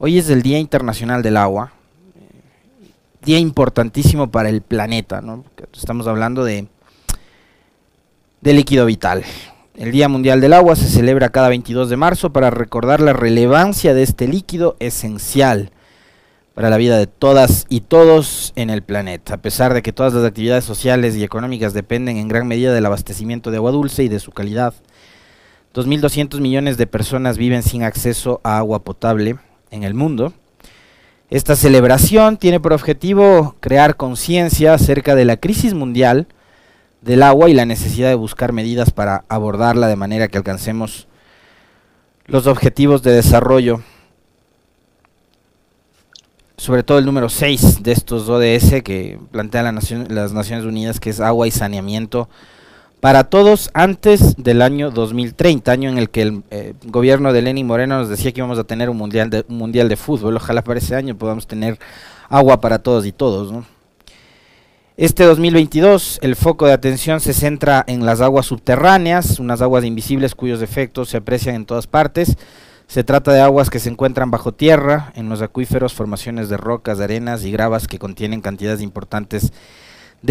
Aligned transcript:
Hoy 0.00 0.16
es 0.16 0.30
el 0.30 0.42
Día 0.42 0.60
Internacional 0.60 1.24
del 1.24 1.36
Agua, 1.36 1.72
día 3.24 3.40
importantísimo 3.40 4.30
para 4.30 4.48
el 4.48 4.62
planeta, 4.62 5.20
¿no? 5.20 5.44
Estamos 5.74 6.06
hablando 6.06 6.44
de, 6.44 6.68
de 8.40 8.52
líquido 8.52 8.86
vital. 8.86 9.24
El 9.74 9.90
Día 9.90 10.08
Mundial 10.08 10.40
del 10.40 10.52
Agua 10.52 10.76
se 10.76 10.86
celebra 10.86 11.30
cada 11.30 11.48
22 11.48 11.90
de 11.90 11.96
marzo 11.96 12.32
para 12.32 12.50
recordar 12.50 13.00
la 13.00 13.12
relevancia 13.12 13.92
de 13.92 14.04
este 14.04 14.28
líquido 14.28 14.76
esencial 14.78 15.72
para 16.54 16.70
la 16.70 16.76
vida 16.76 16.96
de 16.96 17.08
todas 17.08 17.66
y 17.68 17.80
todos 17.80 18.52
en 18.54 18.70
el 18.70 18.82
planeta, 18.82 19.34
a 19.34 19.42
pesar 19.42 19.74
de 19.74 19.82
que 19.82 19.92
todas 19.92 20.14
las 20.14 20.24
actividades 20.24 20.62
sociales 20.62 21.16
y 21.16 21.24
económicas 21.24 21.74
dependen 21.74 22.18
en 22.18 22.28
gran 22.28 22.46
medida 22.46 22.72
del 22.72 22.86
abastecimiento 22.86 23.50
de 23.50 23.56
agua 23.56 23.72
dulce 23.72 24.04
y 24.04 24.08
de 24.08 24.20
su 24.20 24.30
calidad. 24.30 24.74
2.200 25.74 26.38
millones 26.38 26.76
de 26.76 26.86
personas 26.86 27.36
viven 27.36 27.64
sin 27.64 27.82
acceso 27.82 28.40
a 28.44 28.58
agua 28.58 28.84
potable 28.84 29.38
en 29.70 29.82
el 29.82 29.94
mundo. 29.94 30.32
Esta 31.30 31.56
celebración 31.56 32.38
tiene 32.38 32.58
por 32.58 32.72
objetivo 32.72 33.56
crear 33.60 33.96
conciencia 33.96 34.74
acerca 34.74 35.14
de 35.14 35.26
la 35.26 35.36
crisis 35.36 35.74
mundial 35.74 36.26
del 37.02 37.22
agua 37.22 37.50
y 37.50 37.54
la 37.54 37.66
necesidad 37.66 38.08
de 38.08 38.14
buscar 38.14 38.52
medidas 38.52 38.90
para 38.90 39.24
abordarla 39.28 39.88
de 39.88 39.96
manera 39.96 40.28
que 40.28 40.38
alcancemos 40.38 41.06
los 42.24 42.46
objetivos 42.46 43.02
de 43.02 43.12
desarrollo, 43.12 43.82
sobre 46.56 46.82
todo 46.82 46.98
el 46.98 47.06
número 47.06 47.28
6 47.28 47.82
de 47.82 47.92
estos 47.92 48.28
ODS 48.28 48.82
que 48.82 49.18
plantean 49.30 49.74
las 50.08 50.32
Naciones 50.32 50.64
Unidas, 50.64 50.98
que 51.00 51.10
es 51.10 51.20
agua 51.20 51.46
y 51.46 51.50
saneamiento 51.50 52.28
para 53.00 53.24
todos 53.24 53.70
antes 53.74 54.34
del 54.36 54.60
año 54.60 54.90
2030, 54.90 55.70
año 55.70 55.88
en 55.88 55.98
el 55.98 56.10
que 56.10 56.22
el 56.22 56.42
eh, 56.50 56.74
gobierno 56.86 57.32
de 57.32 57.42
Lenin 57.42 57.66
Moreno 57.66 57.98
nos 57.98 58.08
decía 58.08 58.32
que 58.32 58.40
íbamos 58.40 58.58
a 58.58 58.64
tener 58.64 58.90
un 58.90 58.96
mundial 58.96 59.30
de, 59.88 59.96
fútbol. 59.96 60.36
Ojalá 60.36 60.62
para 60.62 60.78
ese 60.78 60.96
año 60.96 61.16
podamos 61.16 61.46
tener 61.46 61.78
agua 62.28 62.60
para 62.60 62.80
todos 62.80 63.06
y 63.06 63.12
todos. 63.12 63.52
Este 64.96 65.24
2022 65.24 66.18
el 66.22 66.34
foco 66.34 66.66
de 66.66 66.72
atención 66.72 67.20
se 67.20 67.32
centra 67.32 67.84
en 67.86 68.04
las 68.04 68.20
aguas 68.20 68.46
subterráneas, 68.46 69.38
unas 69.38 69.62
aguas 69.62 69.84
invisibles 69.84 70.34
cuyos 70.34 70.60
efectos 70.60 71.10
se 71.10 71.18
aprecian 71.18 71.54
en 71.54 71.66
todas 71.66 71.86
partes. 71.86 72.36
Se 72.88 73.04
trata 73.04 73.32
de 73.32 73.40
aguas 73.40 73.70
que 73.70 73.78
se 73.78 73.90
encuentran 73.90 74.30
bajo 74.30 74.52
tierra, 74.52 75.12
en 75.14 75.28
los 75.28 75.42
acuíferos, 75.42 75.92
formaciones 75.92 76.48
de 76.48 76.56
rocas, 76.56 77.00
arenas 77.00 77.44
y 77.44 77.52
gravas 77.52 77.86
que 77.86 77.98
contienen 77.98 78.40
cantidades 78.40 78.80
importantes 78.80 79.52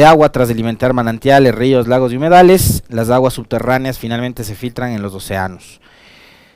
agua 0.06 0.32
tras 0.32 0.50
alimentar 0.50 0.94
manantiales, 0.94 1.56
ríos, 1.56 1.88
lagos 1.88 2.14
y 2.14 2.18
humedales. 2.18 2.84
Las 2.90 3.10
aguas 3.10 3.34
subterráneas 3.34 4.00
finalmente 4.00 4.44
se 4.44 4.56
filtran 4.56 4.92
en 4.92 5.02
los 5.02 5.14
océanos. 5.14 5.82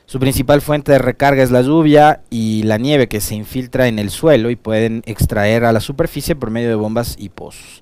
Su 0.06 0.20
principal 0.20 0.62
fuente 0.62 0.92
de 0.92 1.00
recarga 1.00 1.42
es 1.42 1.52
la 1.52 1.62
lluvia 1.62 2.22
y 2.30 2.64
la 2.64 2.78
nieve 2.78 3.08
que 3.08 3.22
se 3.22 3.34
infiltra 3.34 3.88
en 3.88 3.98
el 3.98 4.10
suelo 4.10 4.50
y 4.50 4.58
pueden 4.58 5.04
extraer 5.06 5.64
a 5.64 5.72
la 5.72 5.80
superficie 5.80 6.36
por 6.36 6.52
medio 6.52 6.68
de 6.68 6.76
bombas 6.76 7.16
y 7.18 7.30
pozos. 7.30 7.82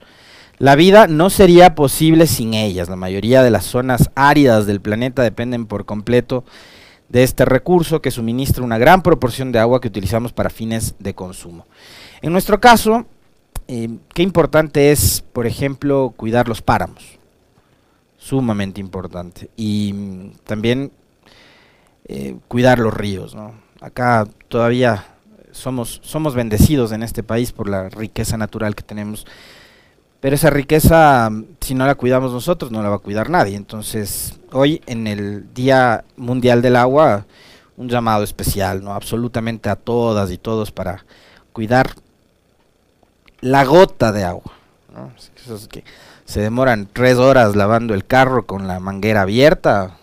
La 0.59 0.75
vida 0.75 1.07
no 1.07 1.31
sería 1.31 1.73
posible 1.73 2.27
sin 2.27 2.53
ellas. 2.53 2.87
La 2.87 2.95
mayoría 2.95 3.41
de 3.41 3.49
las 3.49 3.65
zonas 3.65 4.11
áridas 4.13 4.67
del 4.67 4.79
planeta 4.79 5.23
dependen 5.23 5.65
por 5.65 5.85
completo 5.85 6.43
de 7.07 7.23
este 7.23 7.45
recurso 7.45 8.01
que 8.01 8.11
suministra 8.11 8.63
una 8.63 8.77
gran 8.77 9.01
proporción 9.01 9.51
de 9.51 9.57
agua 9.57 9.81
que 9.81 9.87
utilizamos 9.87 10.31
para 10.31 10.51
fines 10.51 10.93
de 10.99 11.15
consumo. 11.15 11.65
En 12.21 12.31
nuestro 12.31 12.59
caso, 12.59 13.07
eh, 13.71 13.99
qué 14.15 14.23
importante 14.23 14.91
es, 14.91 15.23
por 15.31 15.45
ejemplo, 15.45 16.11
cuidar 16.17 16.47
los 16.47 16.63
páramos. 16.63 17.19
Sumamente 18.17 18.81
importante. 18.81 19.51
Y 19.55 19.93
mm, 19.93 20.31
también 20.43 20.91
eh, 22.07 22.35
cuidar 22.47 22.79
los 22.79 22.91
ríos. 22.91 23.37
Acá 23.79 24.27
todavía 24.47 25.05
somos, 25.51 26.01
somos 26.03 26.33
bendecidos 26.33 26.91
en 26.93 27.03
este 27.03 27.21
país 27.21 27.51
por 27.51 27.69
la 27.69 27.89
riqueza 27.89 28.37
natural 28.37 28.73
que 28.73 28.81
tenemos. 28.81 29.27
Pero 30.19 30.33
esa 30.33 30.49
riqueza, 30.49 31.29
mm, 31.29 31.45
si 31.61 31.75
no 31.75 31.85
la 31.85 31.93
cuidamos 31.93 32.33
nosotros, 32.33 32.71
no 32.71 32.81
la 32.81 32.89
va 32.89 32.95
a 32.95 32.99
cuidar 32.99 33.29
nadie. 33.29 33.55
Entonces, 33.55 34.39
hoy 34.51 34.81
en 34.87 35.05
el 35.05 35.53
Día 35.53 36.05
Mundial 36.17 36.63
del 36.63 36.75
Agua, 36.75 37.27
un 37.77 37.87
llamado 37.87 38.23
especial, 38.23 38.83
¿no? 38.83 38.95
Absolutamente 38.95 39.69
a 39.69 39.75
todas 39.75 40.31
y 40.31 40.39
todos 40.39 40.71
para 40.71 41.05
cuidar 41.53 41.91
la 43.41 43.65
gota 43.65 44.11
de 44.11 44.23
agua. 44.23 44.53
que 45.69 45.83
se 46.25 46.41
demoran 46.41 46.87
tres 46.91 47.17
horas 47.17 47.55
lavando 47.55 47.93
el 47.93 48.05
carro 48.05 48.45
con 48.45 48.67
la 48.67 48.79
manguera 48.79 49.21
abierta, 49.21 49.97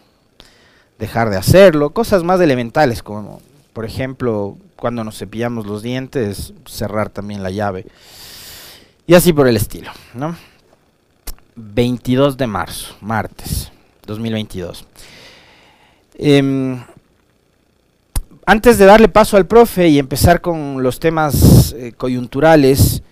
dejar 0.99 1.31
de 1.31 1.37
hacerlo, 1.37 1.91
cosas 1.91 2.25
más 2.25 2.41
elementales 2.41 3.03
como, 3.03 3.41
por 3.73 3.85
ejemplo, 3.85 4.57
cuando 4.77 5.05
nos 5.05 5.19
cepillamos 5.19 5.67
los 5.67 5.83
dientes, 5.83 6.53
cerrar 6.67 7.11
también 7.11 7.43
la 7.43 7.51
llave. 7.51 7.87
Y 9.07 9.15
así 9.15 9.33
por 9.33 9.47
el 9.47 9.57
estilo, 9.57 9.91
¿no? 10.15 10.37
22 11.55 12.37
de 12.37 12.47
marzo, 12.47 12.97
martes 13.01 13.71
2022. 14.05 14.85
Em, 16.19 16.83
antes 18.45 18.79
de 18.79 18.85
darle 18.85 19.09
paso 19.09 19.37
al 19.37 19.47
profe 19.47 19.89
y 19.89 19.99
empezar 19.99 20.41
con 20.41 20.83
los 20.83 20.99
temas 20.99 21.73
eh, 21.73 21.93
coyunturales, 21.97 23.03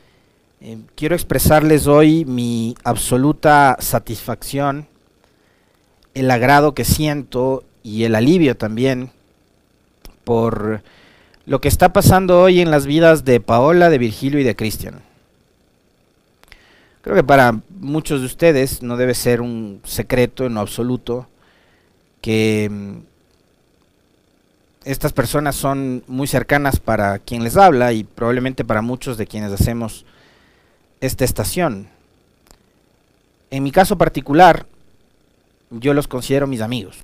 eh, 0.66 0.78
quiero 0.94 1.14
expresarles 1.14 1.86
hoy 1.86 2.24
mi 2.24 2.74
absoluta 2.84 3.76
satisfacción, 3.80 4.88
el 6.14 6.30
agrado 6.30 6.72
que 6.72 6.86
siento 6.86 7.64
y 7.82 8.04
el 8.04 8.14
alivio 8.14 8.56
también 8.56 9.10
por 10.24 10.82
lo 11.44 11.60
que 11.60 11.68
está 11.68 11.92
pasando 11.92 12.40
hoy 12.40 12.62
en 12.62 12.70
las 12.70 12.86
vidas 12.86 13.26
de 13.26 13.40
Paola, 13.40 13.90
de 13.90 13.98
Virgilio 13.98 14.40
y 14.40 14.42
de 14.42 14.56
Cristian. 14.56 15.02
Creo 17.02 17.14
que 17.14 17.24
para 17.24 17.60
muchos 17.68 18.20
de 18.20 18.26
ustedes 18.26 18.82
no 18.82 18.96
debe 18.96 19.12
ser 19.12 19.42
un 19.42 19.82
secreto 19.84 20.46
en 20.46 20.54
lo 20.54 20.60
absoluto 20.60 21.28
que 22.22 22.70
mm, 22.70 22.98
estas 24.86 25.12
personas 25.12 25.56
son 25.56 26.04
muy 26.06 26.26
cercanas 26.26 26.80
para 26.80 27.18
quien 27.18 27.44
les 27.44 27.58
habla 27.58 27.92
y 27.92 28.04
probablemente 28.04 28.64
para 28.64 28.80
muchos 28.80 29.18
de 29.18 29.26
quienes 29.26 29.52
hacemos 29.52 30.06
esta 31.00 31.24
estación. 31.24 31.88
En 33.50 33.62
mi 33.62 33.70
caso 33.70 33.96
particular, 33.96 34.66
yo 35.70 35.94
los 35.94 36.08
considero 36.08 36.46
mis 36.46 36.60
amigos. 36.60 36.98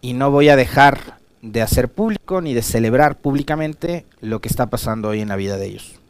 Y 0.00 0.12
no 0.12 0.30
voy 0.30 0.48
a 0.48 0.56
dejar 0.56 1.18
de 1.42 1.60
hacer 1.62 1.90
público 1.90 2.40
ni 2.40 2.54
de 2.54 2.62
celebrar 2.62 3.18
públicamente 3.18 4.06
lo 4.20 4.40
que 4.40 4.48
está 4.48 4.66
pasando 4.66 5.08
hoy 5.08 5.20
en 5.20 5.28
la 5.28 5.36
vida 5.36 5.56
de 5.56 5.66
ellos. 5.66 6.00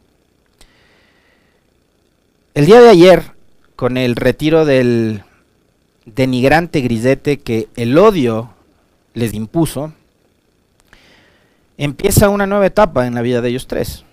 El 2.53 2.65
día 2.65 2.79
de 2.79 2.89
ayer, 2.89 3.33
con 3.75 3.97
el 3.97 4.15
retiro 4.15 4.63
del 4.63 5.23
denigrante 6.05 6.79
grisete 6.79 7.39
que 7.39 7.67
el 7.75 7.97
odio 7.97 8.51
les 9.13 9.33
impuso, 9.33 9.91
empieza 11.77 12.29
una 12.29 12.47
nueva 12.47 12.67
etapa 12.67 13.07
en 13.07 13.15
la 13.15 13.21
vida 13.21 13.41
de 13.41 13.49
ellos 13.49 13.67
tres 13.67 14.04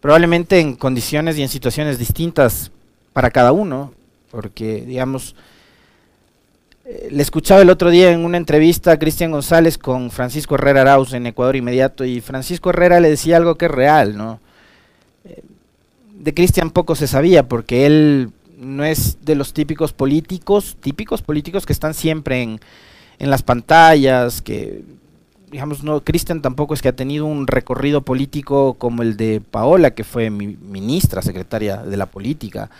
probablemente 0.00 0.60
en 0.60 0.76
condiciones 0.76 1.38
y 1.38 1.42
en 1.42 1.48
situaciones 1.48 1.98
distintas 1.98 2.70
para 3.12 3.30
cada 3.30 3.52
uno, 3.52 3.92
porque 4.30 4.82
digamos, 4.82 5.34
eh, 6.84 7.08
le 7.10 7.22
escuchaba 7.22 7.62
el 7.62 7.70
otro 7.70 7.90
día 7.90 8.10
en 8.10 8.24
una 8.24 8.36
entrevista 8.36 8.92
a 8.92 8.98
Cristian 8.98 9.30
González 9.30 9.76
con 9.76 10.10
Francisco 10.10 10.54
Herrera 10.54 10.82
Arauz 10.82 11.12
en 11.12 11.26
Ecuador 11.26 11.56
Inmediato 11.56 12.04
y 12.04 12.20
Francisco 12.20 12.70
Herrera 12.70 13.00
le 13.00 13.10
decía 13.10 13.36
algo 13.36 13.56
que 13.56 13.66
es 13.66 13.70
real, 13.70 14.16
¿no? 14.16 14.40
Eh, 15.24 15.42
de 16.14 16.34
Cristian 16.34 16.70
poco 16.70 16.94
se 16.94 17.06
sabía 17.06 17.48
porque 17.48 17.86
él 17.86 18.30
no 18.58 18.84
es 18.84 19.18
de 19.24 19.34
los 19.34 19.52
típicos 19.52 19.92
políticos, 19.92 20.76
típicos 20.80 21.22
políticos 21.22 21.66
que 21.66 21.72
están 21.72 21.94
siempre 21.94 22.42
en, 22.42 22.60
en 23.18 23.30
las 23.30 23.42
pantallas, 23.42 24.42
que 24.42 24.82
digamos, 25.50 25.82
no, 25.82 26.02
Cristian 26.04 26.42
tampoco 26.42 26.74
es 26.74 26.82
que 26.82 26.88
ha 26.88 26.96
tenido 26.96 27.26
un 27.26 27.46
recorrido 27.46 28.02
político 28.02 28.74
como 28.74 29.02
el 29.02 29.16
de 29.16 29.40
Paola, 29.40 29.92
que 29.92 30.04
fue 30.04 30.30
ministra, 30.30 31.22
secretaria 31.22 31.78
de 31.78 31.96
la 31.96 32.06
política, 32.06 32.70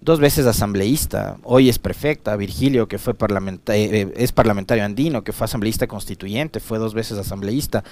dos 0.00 0.18
veces 0.18 0.46
asambleísta, 0.46 1.36
hoy 1.44 1.68
es 1.68 1.78
prefecta, 1.78 2.36
Virgilio, 2.36 2.88
que 2.88 2.98
fue 2.98 3.14
eh, 3.14 3.58
eh, 3.68 4.12
es 4.16 4.32
parlamentario 4.32 4.84
andino, 4.84 5.22
que 5.22 5.32
fue 5.32 5.44
asambleísta 5.44 5.86
constituyente, 5.86 6.60
fue 6.60 6.78
dos 6.78 6.92
veces 6.92 7.18
asambleísta, 7.18 7.84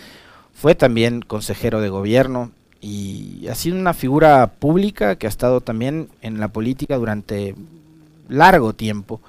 fue 0.52 0.74
también 0.74 1.22
consejero 1.22 1.80
de 1.80 1.88
gobierno 1.88 2.50
y 2.80 3.46
ha 3.48 3.54
sido 3.54 3.76
una 3.76 3.94
figura 3.94 4.54
pública 4.58 5.16
que 5.16 5.26
ha 5.26 5.28
estado 5.28 5.60
también 5.60 6.08
en 6.20 6.40
la 6.40 6.48
política 6.48 6.96
durante 6.96 7.54
largo 8.28 8.72
tiempo. 8.72 9.20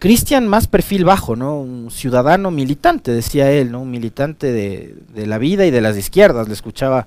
Cristian 0.00 0.48
más 0.48 0.66
perfil 0.66 1.04
bajo, 1.04 1.36
¿no? 1.36 1.60
Un 1.60 1.90
ciudadano 1.90 2.50
militante, 2.50 3.12
decía 3.12 3.50
él, 3.52 3.70
¿no? 3.70 3.82
Un 3.82 3.90
militante 3.90 4.50
de, 4.50 5.26
la 5.26 5.36
vida 5.36 5.66
y 5.66 5.70
de 5.70 5.82
las 5.82 5.98
izquierdas. 5.98 6.48
Le 6.48 6.54
escuchaba 6.54 7.06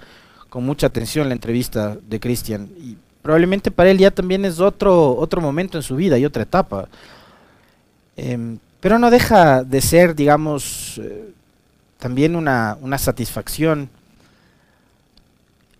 con 0.49 0.63
mucha 0.63 0.85
atención 0.85 1.27
la 1.27 1.33
entrevista 1.33 1.97
de 2.07 2.19
Cristian. 2.19 2.69
Y 2.77 2.95
probablemente 3.23 3.71
para 3.71 3.89
él 3.89 3.97
ya 3.97 4.11
también 4.11 4.45
es 4.45 4.59
otro, 4.59 5.17
otro 5.17 5.41
momento 5.41 5.75
en 5.79 5.81
su 5.81 5.95
vida 5.95 6.19
y 6.19 6.25
otra 6.25 6.43
etapa. 6.43 6.87
Em, 8.15 8.59
pero 8.79 8.99
no 8.99 9.09
deja 9.09 9.63
de 9.63 9.81
ser, 9.81 10.13
digamos, 10.13 11.01
eh, 11.03 11.33
también 11.97 12.35
una, 12.35 12.77
una 12.79 12.99
satisfacción 12.99 13.89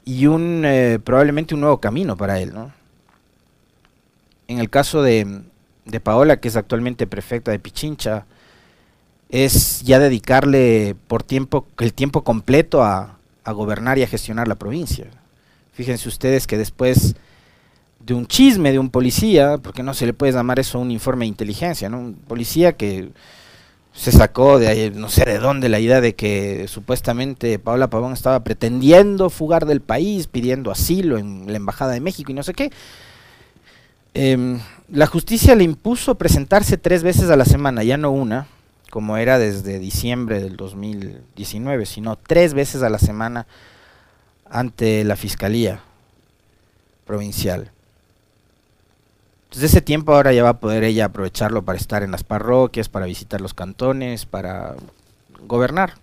y 0.03 0.25
un 0.25 0.63
eh, 0.65 0.97
probablemente 1.03 1.53
un 1.53 1.61
nuevo 1.61 1.77
camino 1.77 2.17
para 2.17 2.39
él, 2.39 2.55
¿no? 2.55 2.71
En 4.47 4.57
el 4.57 4.71
caso 4.71 5.03
de, 5.03 5.43
de 5.85 5.99
Paola, 5.99 6.39
que 6.39 6.47
es 6.47 6.55
actualmente 6.55 7.07
prefecta 7.07 7.51
de 7.51 7.59
Pichincha, 7.59 8.25
es 9.29 9.81
ya 9.81 9.99
dedicarle 9.99 10.95
por 11.07 11.23
tiempo 11.23 11.65
el 11.79 11.93
tiempo 11.93 12.23
completo 12.23 12.83
a, 12.83 13.17
a 13.43 13.51
gobernar 13.51 13.97
y 13.97 14.03
a 14.03 14.07
gestionar 14.07 14.47
la 14.47 14.55
provincia. 14.55 15.07
Fíjense 15.73 16.07
ustedes 16.07 16.45
que 16.45 16.57
después 16.57 17.15
de 17.99 18.13
un 18.13 18.27
chisme 18.27 18.71
de 18.71 18.79
un 18.79 18.89
policía, 18.89 19.57
porque 19.57 19.81
no 19.81 19.93
se 19.93 20.05
le 20.05 20.13
puede 20.13 20.33
llamar 20.33 20.59
eso 20.59 20.79
un 20.79 20.91
informe 20.91 21.25
de 21.25 21.29
inteligencia, 21.29 21.89
¿no? 21.89 21.99
Un 21.99 22.13
policía 22.13 22.73
que 22.73 23.09
se 23.93 24.11
sacó 24.11 24.59
de 24.59 24.91
no 24.91 25.07
sé 25.09 25.23
de 25.23 25.37
dónde 25.37 25.69
la 25.69 25.79
idea 25.79 26.01
de 26.01 26.15
que 26.15 26.67
supuestamente 26.67 27.59
Paola 27.59 27.89
Pavón 27.89 28.13
estaba 28.13 28.43
pretendiendo 28.43 29.29
fugar 29.29 29.65
del 29.65 29.81
país, 29.81 30.27
pidiendo 30.27 30.71
asilo 30.71 31.17
en 31.17 31.45
la 31.47 31.57
Embajada 31.57 31.93
de 31.93 32.01
México 32.01 32.31
y 32.31 32.35
no 32.35 32.43
sé 32.43 32.53
qué. 32.53 32.71
Em, 34.13 34.59
la 34.89 35.07
justicia 35.07 35.55
le 35.55 35.63
impuso 35.63 36.15
presentarse 36.15 36.77
tres 36.77 37.01
veces 37.01 37.29
a 37.29 37.35
la 37.35 37.45
semana, 37.45 37.83
ya 37.83 37.97
no 37.97 38.11
una, 38.11 38.47
como 38.91 39.17
era 39.17 39.39
desde 39.39 39.79
diciembre 39.79 40.39
del 40.39 40.55
2019, 40.55 41.87
sino 41.87 42.15
tres 42.15 42.53
veces 42.53 42.83
a 42.83 42.89
la 42.89 42.99
semana 42.99 43.47
ante 44.47 45.03
la 45.03 45.15
Fiscalía 45.15 45.79
Provincial. 47.05 47.71
Desde 49.51 49.65
ese 49.65 49.81
tiempo 49.81 50.13
ahora 50.13 50.31
ya 50.31 50.43
va 50.43 50.49
a 50.49 50.59
poder 50.59 50.83
ella 50.83 51.05
aprovecharlo 51.05 51.63
para 51.63 51.79
estar 51.79 52.03
en 52.03 52.11
las 52.11 52.23
parroquias, 52.23 52.89
para 52.89 53.07
visitar 53.07 53.41
los 53.41 53.55
cantones, 53.55 54.27
para 54.27 54.75
gobernar. 55.47 55.95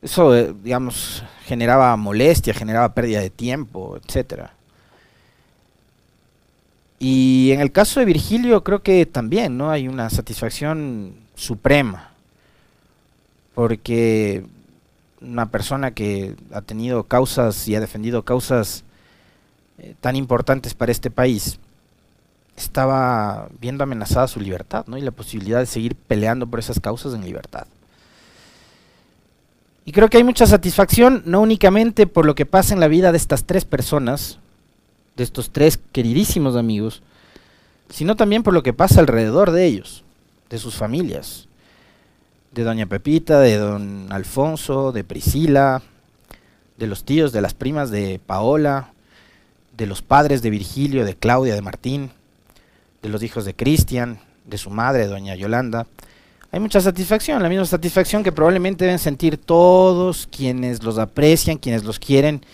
Eso, 0.00 0.34
eh, 0.34 0.54
digamos, 0.62 1.22
generaba 1.44 1.94
molestia, 1.96 2.54
generaba 2.54 2.94
pérdida 2.94 3.20
de 3.20 3.30
tiempo, 3.30 3.98
etcétera. 4.02 4.54
Y 7.04 7.50
en 7.50 7.60
el 7.60 7.72
caso 7.72 7.98
de 7.98 8.06
Virgilio 8.06 8.62
creo 8.62 8.84
que 8.84 9.06
también, 9.06 9.58
¿no? 9.58 9.72
Hay 9.72 9.88
una 9.88 10.08
satisfacción 10.08 11.16
suprema. 11.34 12.12
Porque 13.56 14.44
una 15.20 15.50
persona 15.50 15.90
que 15.90 16.36
ha 16.52 16.60
tenido 16.60 17.02
causas 17.02 17.66
y 17.66 17.74
ha 17.74 17.80
defendido 17.80 18.22
causas 18.22 18.84
eh, 19.78 19.96
tan 20.00 20.14
importantes 20.14 20.74
para 20.74 20.92
este 20.92 21.10
país, 21.10 21.58
estaba 22.56 23.48
viendo 23.58 23.82
amenazada 23.82 24.28
su 24.28 24.38
libertad 24.38 24.84
¿no? 24.86 24.96
y 24.96 25.00
la 25.00 25.10
posibilidad 25.10 25.58
de 25.58 25.66
seguir 25.66 25.96
peleando 25.96 26.46
por 26.46 26.60
esas 26.60 26.78
causas 26.78 27.14
en 27.14 27.24
libertad. 27.24 27.66
Y 29.84 29.90
creo 29.90 30.08
que 30.08 30.18
hay 30.18 30.24
mucha 30.24 30.46
satisfacción, 30.46 31.24
no 31.26 31.40
únicamente 31.40 32.06
por 32.06 32.26
lo 32.26 32.36
que 32.36 32.46
pasa 32.46 32.74
en 32.74 32.78
la 32.78 32.86
vida 32.86 33.10
de 33.10 33.18
estas 33.18 33.42
tres 33.42 33.64
personas, 33.64 34.38
de 35.16 35.24
estos 35.24 35.50
tres 35.50 35.78
queridísimos 35.92 36.56
amigos, 36.56 37.02
sino 37.90 38.16
también 38.16 38.42
por 38.42 38.54
lo 38.54 38.62
que 38.62 38.72
pasa 38.72 39.00
alrededor 39.00 39.50
de 39.50 39.66
ellos, 39.66 40.04
de 40.50 40.58
sus 40.58 40.74
familias, 40.74 41.48
de 42.52 42.64
doña 42.64 42.86
Pepita, 42.86 43.40
de 43.40 43.56
don 43.56 44.10
Alfonso, 44.10 44.92
de 44.92 45.04
Priscila, 45.04 45.82
de 46.76 46.86
los 46.86 47.04
tíos, 47.04 47.32
de 47.32 47.40
las 47.40 47.54
primas 47.54 47.90
de 47.90 48.20
Paola, 48.26 48.92
de 49.76 49.86
los 49.86 50.02
padres 50.02 50.42
de 50.42 50.50
Virgilio, 50.50 51.04
de 51.04 51.14
Claudia, 51.14 51.54
de 51.54 51.62
Martín, 51.62 52.10
de 53.02 53.08
los 53.08 53.22
hijos 53.22 53.44
de 53.44 53.54
Cristian, 53.54 54.18
de 54.46 54.58
su 54.58 54.70
madre, 54.70 55.06
doña 55.06 55.34
Yolanda. 55.34 55.86
Hay 56.50 56.60
mucha 56.60 56.80
satisfacción, 56.80 57.42
la 57.42 57.48
misma 57.48 57.64
satisfacción 57.64 58.22
que 58.22 58.32
probablemente 58.32 58.84
deben 58.84 58.98
sentir 58.98 59.38
todos 59.38 60.28
quienes 60.30 60.82
los 60.82 60.98
aprecian, 60.98 61.56
quienes 61.56 61.84
los 61.84 61.98
quieren, 61.98 62.44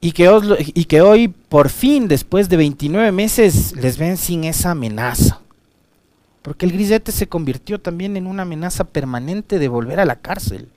y 0.00 0.12
que, 0.12 0.30
y 0.74 0.84
que 0.84 1.00
hoy, 1.00 1.28
por 1.28 1.70
fin, 1.70 2.08
después 2.08 2.48
de 2.48 2.56
29 2.56 3.10
meses, 3.12 3.74
les 3.76 3.98
ven 3.98 4.16
sin 4.16 4.44
esa 4.44 4.70
amenaza. 4.70 5.40
Porque 6.42 6.66
el 6.66 6.72
grisete 6.72 7.12
se 7.12 7.26
convirtió 7.26 7.80
también 7.80 8.16
en 8.16 8.26
una 8.26 8.42
amenaza 8.42 8.84
permanente 8.84 9.58
de 9.58 9.68
volver 9.68 10.00
a 10.00 10.04
la 10.04 10.16
cárcel 10.16 10.68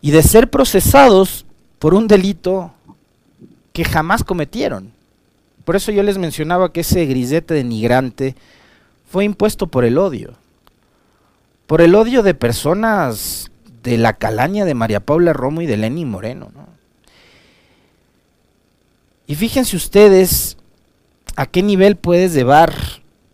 y 0.00 0.10
de 0.10 0.22
ser 0.22 0.50
procesados 0.50 1.46
por 1.78 1.94
un 1.94 2.08
delito 2.08 2.72
que 3.72 3.84
jamás 3.84 4.24
cometieron. 4.24 4.92
Por 5.64 5.76
eso 5.76 5.92
yo 5.92 6.02
les 6.02 6.18
mencionaba 6.18 6.72
que 6.72 6.80
ese 6.80 7.06
grisete 7.06 7.54
denigrante 7.54 8.34
fue 9.08 9.24
impuesto 9.24 9.68
por 9.68 9.84
el 9.84 9.96
odio. 9.96 10.34
Por 11.66 11.80
el 11.80 11.94
odio 11.94 12.22
de 12.22 12.34
personas 12.34 13.50
de 13.82 13.96
la 13.96 14.14
calaña 14.14 14.64
de 14.64 14.74
María 14.74 15.00
Paula 15.00 15.32
Romo 15.32 15.60
y 15.62 15.66
de 15.66 15.76
Lenny 15.76 16.04
Moreno. 16.04 16.50
Y 19.28 19.36
fíjense 19.36 19.76
ustedes 19.76 20.56
a 21.36 21.46
qué 21.46 21.62
nivel 21.62 21.94
puedes 21.94 22.34
llevar 22.34 22.74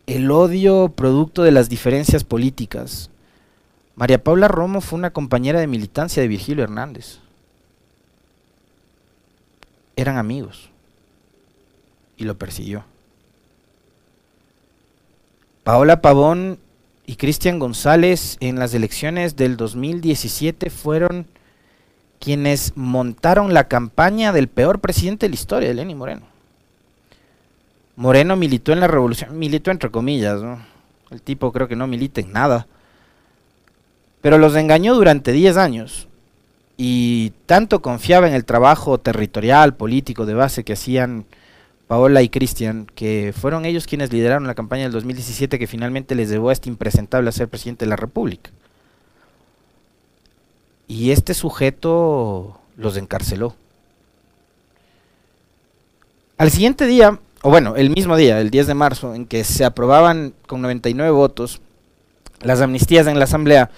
el 0.06 0.31
odio 0.31 0.91
producto 0.94 1.43
de 1.43 1.52
las 1.52 1.70
diferencias 1.70 2.25
políticas. 2.25 3.08
María 3.96 4.23
Paula 4.23 4.49
Romo 4.49 4.82
fue 4.82 4.99
una 4.99 5.14
compañera 5.14 5.61
de 5.61 5.67
militancia 5.67 6.20
de 6.20 6.29
Virgilio 6.29 6.64
Hernández 6.64 7.25
eran 9.96 10.17
amigos 10.17 10.70
y 12.17 12.25
lo 12.25 12.37
persiguió. 12.38 12.85
Paola 15.62 16.02
Pavón 16.02 16.58
y 17.06 17.17
Cristian 17.17 17.58
González 17.58 18.37
en 18.40 18.58
las 18.58 18.75
elecciones 18.75 19.37
del 19.37 19.56
2017 19.56 20.70
fueron 20.70 21.26
quienes 22.25 22.73
montaron 22.75 23.53
la 23.53 23.69
campaña 23.69 24.32
del 24.32 24.49
peor 24.49 24.81
presidente 24.81 25.26
de 25.26 25.31
la 25.31 25.35
historia, 25.35 25.75
de 25.75 25.94
Moreno. 25.94 26.23
Moreno 27.97 28.35
militó 28.35 28.73
en 28.73 28.81
la 28.81 28.87
revolución, 28.87 29.38
militó 29.38 29.71
entre 29.71 29.91
comillas, 29.91 30.41
El 31.11 31.21
tipo 31.21 31.53
creo 31.53 31.69
que 31.69 31.76
no 31.76 31.87
milita 31.87 32.23
en 32.23 32.32
nada. 32.32 32.67
Pero 34.23 34.38
los 34.38 34.56
engañó 34.56 34.94
durante 34.94 35.32
10 35.32 35.59
años 35.59 36.09
y 36.79 37.35
tanto 37.44 37.82
confiaba 37.82 38.26
en 38.26 38.32
el 38.32 38.47
trabajo 38.47 38.97
territorial, 38.97 39.75
político, 39.75 40.25
de 40.25 40.32
base 40.32 40.65
que 40.65 40.73
hacían 40.73 41.26
Paola 41.88 42.23
y 42.23 42.31
Cristian, 42.31 42.87
que 42.94 43.35
fueron 43.38 43.67
ellos 43.67 43.87
quienes 43.87 44.11
lideraron 44.15 44.47
la 44.47 44.55
campaña 44.55 44.85
del 44.85 44.93
2017 44.93 45.59
que 45.59 45.67
finalmente 45.67 46.15
les 46.15 46.31
llevó 46.31 46.49
a 46.49 46.55
este 46.55 46.71
impresentable 46.71 47.29
a 47.29 47.32
ser 47.32 47.49
presidente 47.49 47.85
de 47.85 47.91
la 47.91 47.97
República. 47.97 48.50
Y 50.86 51.10
este 51.10 51.35
sujeto 51.35 52.61
los 52.76 52.97
encarceló. 52.97 53.54
Al 56.37 56.50
siguiente 56.50 56.87
día, 56.87 57.18
o 57.42 57.50
bueno, 57.50 57.76
el 57.76 57.90
mismo 57.90 58.16
día, 58.16 58.40
el 58.40 58.50
10 58.50 58.66
de 58.66 58.75
marzo, 58.75 59.14
en 59.14 59.26
que 59.26 59.44
se 59.44 59.64
aprobaban 59.64 60.35
con 60.47 60.61
99 60.62 61.11
votos 61.11 61.61
las 62.40 62.61
amnistías 62.61 63.06
en 63.06 63.18
la 63.18 63.25
Asamblea, 63.25 63.70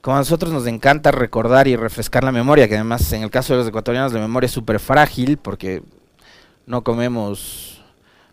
como 0.00 0.16
a 0.16 0.20
nosotros 0.20 0.52
nos 0.52 0.66
encanta 0.66 1.10
recordar 1.12 1.66
y 1.66 1.76
refrescar 1.76 2.24
la 2.24 2.32
memoria, 2.32 2.68
que 2.68 2.74
además 2.74 3.10
en 3.12 3.22
el 3.22 3.30
caso 3.30 3.54
de 3.54 3.60
los 3.60 3.68
ecuatorianos 3.68 4.12
la 4.12 4.20
memoria 4.20 4.46
es 4.46 4.52
súper 4.52 4.78
frágil 4.78 5.38
porque 5.38 5.82
no 6.66 6.84
comemos 6.84 7.74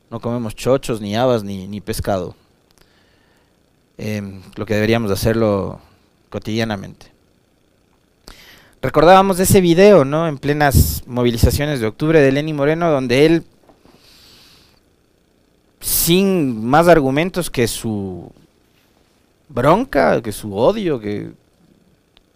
no 0.09 0.19
comemos 0.19 0.53
chochos, 0.55 0.99
ni 0.99 1.15
habas, 1.15 1.45
ni, 1.45 1.79
pescado. 1.79 2.35
Em, 3.97 4.41
lo 4.55 4.65
que 4.65 4.73
deberíamos 4.73 5.09
hacerlo 5.09 5.79
cotidianamente. 6.29 7.10
Recordábamos 8.81 9.39
ese 9.39 9.61
video, 9.61 10.05
¿no? 10.05 10.27
En 10.27 10.39
plenas 10.39 11.03
movilizaciones 11.05 11.79
de 11.79 11.85
octubre 11.85 12.19
de 12.19 12.31
Lenny 12.31 12.51
Moreno, 12.51 12.89
donde 12.89 13.27
él, 13.27 13.43
sin 15.79 16.65
más 16.65 16.87
argumentos 16.87 17.51
que 17.51 17.67
su 17.67 18.31
bronca, 19.49 20.23
que 20.23 20.31
su 20.31 20.55
odio, 20.55 20.99
que 20.99 21.29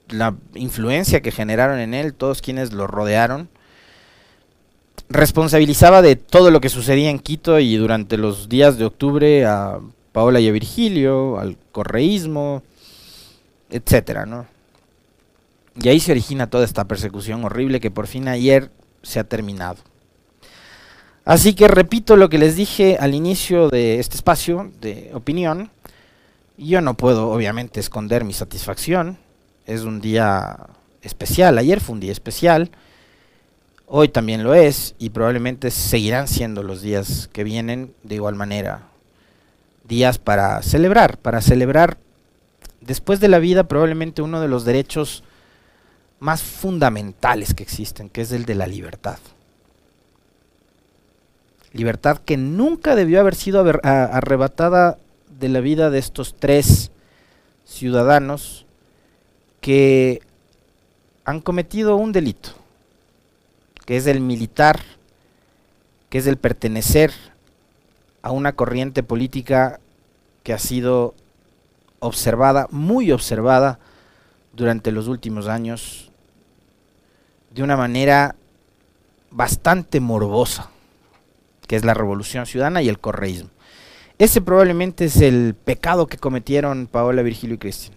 la 0.10 0.36
influencia 0.54 1.22
que 1.22 1.32
generaron 1.32 1.80
en 1.80 1.96
él, 1.96 2.14
todos 2.14 2.44
quienes 2.44 2.74
lo 2.74 2.86
rodearon, 2.86 3.50
responsabilizaba 5.10 6.04
de 6.04 6.16
todo 6.16 6.52
lo 6.52 6.62
que 6.62 6.70
sucedía 6.70 7.10
en 7.10 7.18
Quito 7.18 7.60
y 7.60 7.76
durante 7.76 8.18
los 8.18 8.50
días 8.50 8.78
de 8.78 8.86
octubre 8.86 9.46
a 9.46 9.80
Paola 10.12 10.40
y 10.40 10.48
a 10.48 10.52
Virgilio, 10.52 11.40
al 11.40 11.58
correísmo, 11.72 12.62
etcétera, 13.72 14.28
¿no? 14.28 14.55
Y 15.76 15.90
ahí 15.90 16.00
se 16.00 16.12
origina 16.12 16.50
toda 16.50 16.66
esta 16.66 16.88
persecución 16.88 17.44
horrible 17.44 17.80
que 17.80 17.92
por 17.92 18.08
fin 18.08 18.28
ayer 18.28 18.72
se 19.04 19.20
ha 19.20 19.24
terminado. 19.24 19.78
Así 21.26 21.54
que 21.54 21.68
repito 21.68 22.16
lo 22.16 22.30
que 22.30 22.38
les 22.38 22.56
dije 22.56 22.98
al 23.00 23.14
inicio 23.14 23.70
de 23.70 24.00
este 24.00 24.16
espacio 24.16 24.72
de 24.80 25.12
opinión. 25.14 25.72
Yo 26.58 26.82
no 26.82 26.96
puedo 26.96 27.32
obviamente 27.32 27.80
esconder 27.80 28.24
mi 28.24 28.34
satisfacción 28.34 29.18
es 29.66 29.82
un 29.82 30.02
día 30.02 30.68
especial. 31.02 31.58
Ayer 31.58 31.80
fue 31.80 31.94
un 31.94 32.00
día 32.00 32.12
especial, 32.12 32.72
hoy 33.88 34.10
también 34.10 34.44
lo 34.44 34.54
es 34.54 34.96
y 35.00 35.10
probablemente 35.10 35.72
seguirán 35.72 36.28
siendo 36.28 36.64
los 36.64 36.82
días 36.82 37.30
que 37.34 37.44
vienen 37.44 37.94
de 38.04 38.16
igual 38.16 38.36
manera. 38.36 38.88
Días 39.84 40.18
para 40.18 40.62
celebrar, 40.62 41.18
para 41.18 41.42
celebrar 41.42 41.98
después 42.82 43.20
de 43.20 43.28
la 43.28 43.40
vida 43.40 43.68
probablemente 43.68 44.22
uno 44.22 44.42
de 44.42 44.48
los 44.48 44.66
derechos 44.66 45.24
más 46.20 46.42
fundamentales 46.44 47.54
que 47.54 47.64
existen, 47.64 48.10
que 48.10 48.22
es 48.22 48.32
el 48.32 48.46
de 48.46 48.56
la 48.56 48.68
libertad. 48.68 49.20
Libertad 51.74 52.20
que 52.20 52.38
nunca 52.38 52.96
debió 52.96 53.20
haber 53.20 53.36
sido 53.36 53.66
arrebatada 53.84 54.98
de 55.40 55.50
la 55.50 55.60
vida 55.60 55.90
de 55.90 56.00
estos 56.00 56.36
tres 56.36 56.92
ciudadanos 57.66 58.66
que 59.60 60.22
han 61.26 61.42
cometido 61.42 61.98
un 61.98 62.12
delito, 62.12 62.52
que 63.86 63.98
es 63.98 64.08
el 64.08 64.22
militar, 64.22 64.80
que 66.10 66.20
es 66.20 66.28
el 66.28 66.38
pertenecer 66.38 67.12
a 68.22 68.32
una 68.32 68.54
corriente 68.54 69.04
política 69.04 69.80
que 70.44 70.54
ha 70.54 70.60
sido 70.60 71.14
observada, 72.00 72.68
muy 72.72 73.12
observada, 73.12 73.80
durante 74.56 74.92
los 74.92 75.08
últimos 75.08 75.48
años, 75.48 76.05
de 77.56 77.64
una 77.64 77.78
manera 77.78 78.36
bastante 79.32 80.02
morbosa, 80.02 80.70
que 81.68 81.78
es 81.78 81.86
la 81.86 81.94
revolución 81.94 82.46
ciudadana 82.46 82.82
y 82.82 82.90
el 82.90 83.00
correísmo. 83.00 83.50
Ese 84.20 84.42
probablemente 84.42 85.06
es 85.06 85.22
el 85.22 85.56
pecado 85.56 86.08
que 86.08 86.18
cometieron 86.18 86.88
Paola, 86.88 87.22
Virgilio 87.22 87.56
y 87.56 87.60
Cristian. 87.60 87.96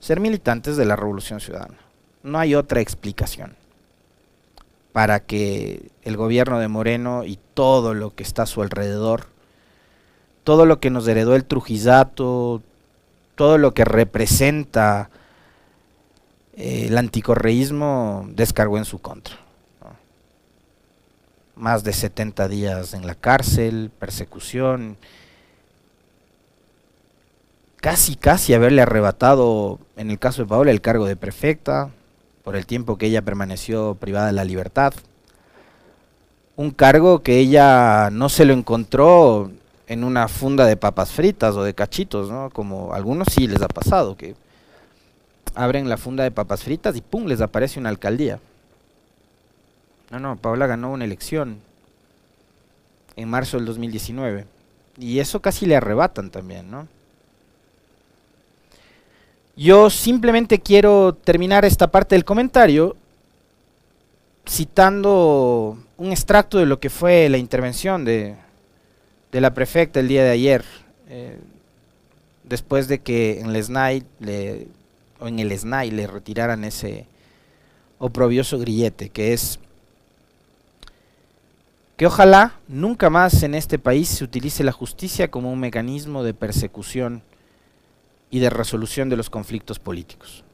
Ser 0.00 0.18
militantes 0.18 0.78
de 0.78 0.86
la 0.86 0.96
revolución 0.96 1.40
ciudadana. 1.40 1.76
No 2.22 2.38
hay 2.38 2.54
otra 2.54 2.80
explicación 2.80 3.54
para 4.92 5.20
que 5.20 5.90
el 6.02 6.16
gobierno 6.16 6.58
de 6.58 6.68
Moreno 6.68 7.24
y 7.24 7.38
todo 7.52 7.92
lo 7.92 8.14
que 8.14 8.22
está 8.22 8.44
a 8.44 8.46
su 8.46 8.62
alrededor, 8.62 9.26
todo 10.42 10.64
lo 10.64 10.80
que 10.80 10.88
nos 10.88 11.06
heredó 11.06 11.36
el 11.36 11.44
Trujillato, 11.44 12.62
todo 13.34 13.58
lo 13.58 13.74
que 13.74 13.84
representa 13.84 15.10
eh, 16.56 16.86
el 16.88 16.98
anticorreísmo, 16.98 18.26
descargó 18.30 18.78
en 18.78 18.84
su 18.84 19.00
contra. 19.00 19.36
Más 21.56 21.84
de 21.84 21.92
70 21.92 22.48
días 22.48 22.94
en 22.94 23.06
la 23.06 23.14
cárcel, 23.14 23.90
persecución, 23.98 24.96
casi, 27.76 28.16
casi 28.16 28.54
haberle 28.54 28.82
arrebatado, 28.82 29.78
en 29.96 30.10
el 30.10 30.18
caso 30.18 30.42
de 30.42 30.48
Paola, 30.48 30.70
el 30.70 30.80
cargo 30.80 31.06
de 31.06 31.16
prefecta, 31.16 31.90
por 32.42 32.56
el 32.56 32.66
tiempo 32.66 32.98
que 32.98 33.06
ella 33.06 33.22
permaneció 33.22 33.94
privada 33.94 34.26
de 34.26 34.32
la 34.32 34.44
libertad. 34.44 34.94
Un 36.56 36.70
cargo 36.70 37.22
que 37.22 37.38
ella 37.38 38.10
no 38.10 38.28
se 38.28 38.44
lo 38.44 38.52
encontró 38.52 39.50
en 39.86 40.04
una 40.04 40.28
funda 40.28 40.66
de 40.66 40.76
papas 40.76 41.10
fritas 41.12 41.56
o 41.56 41.62
de 41.62 41.74
cachitos, 41.74 42.30
¿no? 42.30 42.50
Como 42.50 42.94
algunos 42.94 43.28
sí 43.30 43.46
les 43.46 43.60
ha 43.60 43.68
pasado, 43.68 44.16
que 44.16 44.34
abren 45.54 45.88
la 45.88 45.96
funda 45.96 46.24
de 46.24 46.30
papas 46.30 46.62
fritas 46.62 46.96
y 46.96 47.00
¡pum! 47.00 47.26
les 47.26 47.40
aparece 47.40 47.78
una 47.80 47.88
alcaldía. 47.88 48.40
No, 50.10 50.20
no, 50.20 50.36
Paola 50.36 50.66
ganó 50.66 50.92
una 50.92 51.04
elección 51.04 51.58
en 53.16 53.28
marzo 53.28 53.56
del 53.56 53.66
2019. 53.66 54.46
Y 54.98 55.18
eso 55.18 55.40
casi 55.40 55.66
le 55.66 55.76
arrebatan 55.76 56.30
también, 56.30 56.70
¿no? 56.70 56.86
Yo 59.56 59.88
simplemente 59.88 60.60
quiero 60.60 61.14
terminar 61.14 61.64
esta 61.64 61.90
parte 61.90 62.16
del 62.16 62.24
comentario 62.24 62.96
citando 64.48 65.78
un 65.96 66.10
extracto 66.10 66.58
de 66.58 66.66
lo 66.66 66.80
que 66.80 66.90
fue 66.90 67.28
la 67.28 67.38
intervención 67.38 68.04
de, 68.04 68.36
la 69.30 69.54
prefecta 69.54 70.00
el 70.00 70.08
día 70.08 70.24
de 70.24 70.30
ayer, 70.30 70.64
eh, 71.08 71.38
después 72.42 72.88
de 72.88 73.00
que 73.00 73.40
en 73.40 73.46
el 73.54 73.62
SNAI 73.62 74.04
le, 74.20 74.66
o 75.24 75.28
en 75.28 75.38
el 75.38 75.58
SNAI 75.58 75.90
le 75.90 76.06
retiraran 76.06 76.64
ese 76.64 77.06
oprobioso 77.98 78.58
grillete, 78.58 79.08
que 79.08 79.32
es 79.32 79.58
que 81.96 82.06
ojalá 82.06 82.58
nunca 82.68 83.08
más 83.08 83.42
en 83.42 83.54
este 83.54 83.78
país 83.78 84.08
se 84.08 84.24
utilice 84.24 84.64
la 84.64 84.72
justicia 84.72 85.30
como 85.30 85.50
un 85.50 85.60
mecanismo 85.60 86.24
de 86.24 86.34
persecución 86.34 87.22
y 88.30 88.40
de 88.40 88.50
resolución 88.50 89.08
de 89.08 89.16
los 89.16 89.30
conflictos 89.30 89.78
políticos. 89.78 90.44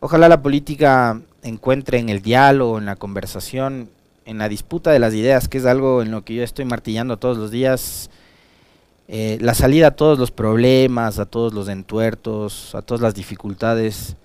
Ojalá 0.00 0.28
la 0.30 0.40
política 0.40 1.20
encuentre 1.42 1.98
en 1.98 2.08
el 2.08 2.22
diálogo, 2.22 2.78
en 2.78 2.86
la 2.86 2.96
conversación, 2.96 3.90
en 4.24 4.38
la 4.38 4.48
disputa 4.48 4.92
de 4.92 4.98
las 4.98 5.12
ideas, 5.12 5.48
que 5.48 5.58
es 5.58 5.66
algo 5.66 6.00
en 6.00 6.10
lo 6.10 6.24
que 6.24 6.34
yo 6.36 6.42
estoy 6.42 6.64
martillando 6.64 7.18
todos 7.18 7.36
los 7.36 7.50
días, 7.50 8.08
eh, 9.14 9.36
la 9.42 9.52
salida 9.52 9.88
a 9.88 9.90
todos 9.90 10.18
los 10.18 10.30
problemas, 10.30 11.18
a 11.18 11.26
todos 11.26 11.52
los 11.52 11.68
entuertos, 11.68 12.74
a 12.74 12.80
todas 12.80 13.02
las 13.02 13.14
dificultades 13.14 14.16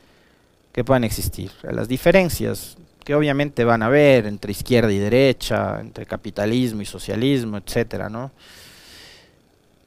que 0.71 0.85
puedan 0.85 1.03
existir, 1.03 1.51
a 1.67 1.73
las 1.73 1.89
diferencias 1.89 2.77
que 3.03 3.13
obviamente 3.13 3.65
van 3.65 3.83
a 3.83 3.87
haber 3.87 4.25
entre 4.25 4.51
izquierda 4.51 4.89
y 4.93 4.97
derecha, 4.97 5.81
entre 5.81 6.05
capitalismo 6.05 6.81
y 6.81 6.85
socialismo, 6.85 7.57
etcétera, 7.57 8.09
¿no? 8.09 8.31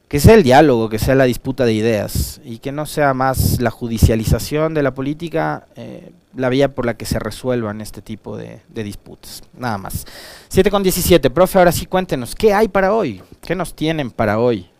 que 0.07 0.19
sea 0.19 0.35
el 0.35 0.43
diálogo, 0.43 0.89
que 0.89 0.99
sea 0.99 1.15
la 1.15 1.23
disputa 1.23 1.65
de 1.65 1.73
ideas 1.73 2.41
y 2.43 2.59
que 2.59 2.71
no 2.71 2.85
sea 2.85 3.13
más 3.15 3.61
la 3.61 3.71
judicialización 3.71 4.73
de 4.73 4.83
la 4.83 4.93
política 4.93 5.65
eh, 5.75 6.11
la 6.35 6.49
vía 6.49 6.75
por 6.75 6.85
la 6.85 6.95
que 6.95 7.05
se 7.05 7.17
resuelvan 7.17 7.81
este 7.81 8.01
tipo 8.01 8.37
de, 8.37 8.61
disputas. 8.73 9.41
Nada 9.57 9.77
más. 9.77 10.05
7 10.49 10.69
con 10.69 10.83
17. 10.83 11.29
Profe, 11.29 11.57
ahora 11.57 11.71
sí 11.71 11.85
cuéntenos, 11.85 12.35
¿qué 12.35 12.53
hay 12.53 12.67
para 12.67 12.93
hoy? 12.93 13.21
¿Qué 13.41 13.55
nos 13.55 13.73
tienen 13.73 14.11
para 14.11 14.37
hoy? 14.37 14.70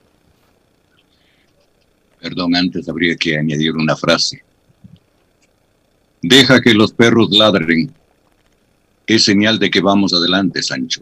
Perdón, 2.21 2.55
antes 2.55 2.87
habría 2.87 3.15
que 3.15 3.37
añadir 3.37 3.71
una 3.73 3.95
frase. 3.95 4.43
Deja 6.21 6.61
que 6.61 6.73
los 6.73 6.93
perros 6.93 7.31
ladren. 7.31 7.91
Es 9.07 9.25
señal 9.25 9.57
de 9.57 9.71
que 9.71 9.81
vamos 9.81 10.13
adelante, 10.13 10.61
Sancho. 10.61 11.01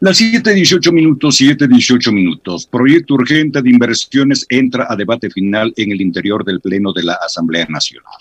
Las 0.00 0.20
7.18 0.20 0.92
minutos, 0.92 1.40
7.18 1.40 2.12
minutos. 2.12 2.66
Proyecto 2.66 3.14
urgente 3.14 3.60
de 3.60 3.70
inversiones 3.70 4.46
entra 4.48 4.86
a 4.88 4.96
debate 4.96 5.30
final 5.30 5.72
en 5.76 5.92
el 5.92 6.00
interior 6.00 6.44
del 6.44 6.60
Pleno 6.60 6.92
de 6.92 7.04
la 7.04 7.14
Asamblea 7.14 7.66
Nacional. 7.68 8.18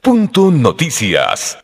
Punto 0.00 0.50
Noticias. 0.50 1.58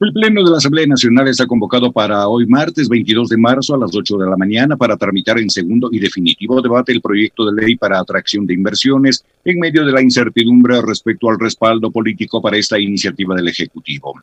El 0.00 0.12
Pleno 0.12 0.42
de 0.42 0.50
la 0.50 0.56
Asamblea 0.56 0.88
Nacional 0.88 1.28
está 1.28 1.46
convocado 1.46 1.92
para 1.92 2.26
hoy 2.26 2.46
martes 2.46 2.88
22 2.88 3.28
de 3.28 3.36
marzo 3.36 3.76
a 3.76 3.78
las 3.78 3.94
8 3.94 4.18
de 4.18 4.28
la 4.28 4.36
mañana 4.36 4.76
para 4.76 4.96
tramitar 4.96 5.38
en 5.38 5.48
segundo 5.48 5.88
y 5.92 6.00
definitivo 6.00 6.60
debate 6.60 6.90
el 6.90 7.00
proyecto 7.00 7.48
de 7.48 7.62
ley 7.62 7.76
para 7.76 8.00
atracción 8.00 8.44
de 8.44 8.54
inversiones 8.54 9.24
en 9.44 9.60
medio 9.60 9.86
de 9.86 9.92
la 9.92 10.02
incertidumbre 10.02 10.82
respecto 10.82 11.30
al 11.30 11.38
respaldo 11.38 11.92
político 11.92 12.42
para 12.42 12.56
esta 12.56 12.76
iniciativa 12.76 13.36
del 13.36 13.46
Ejecutivo. 13.46 14.20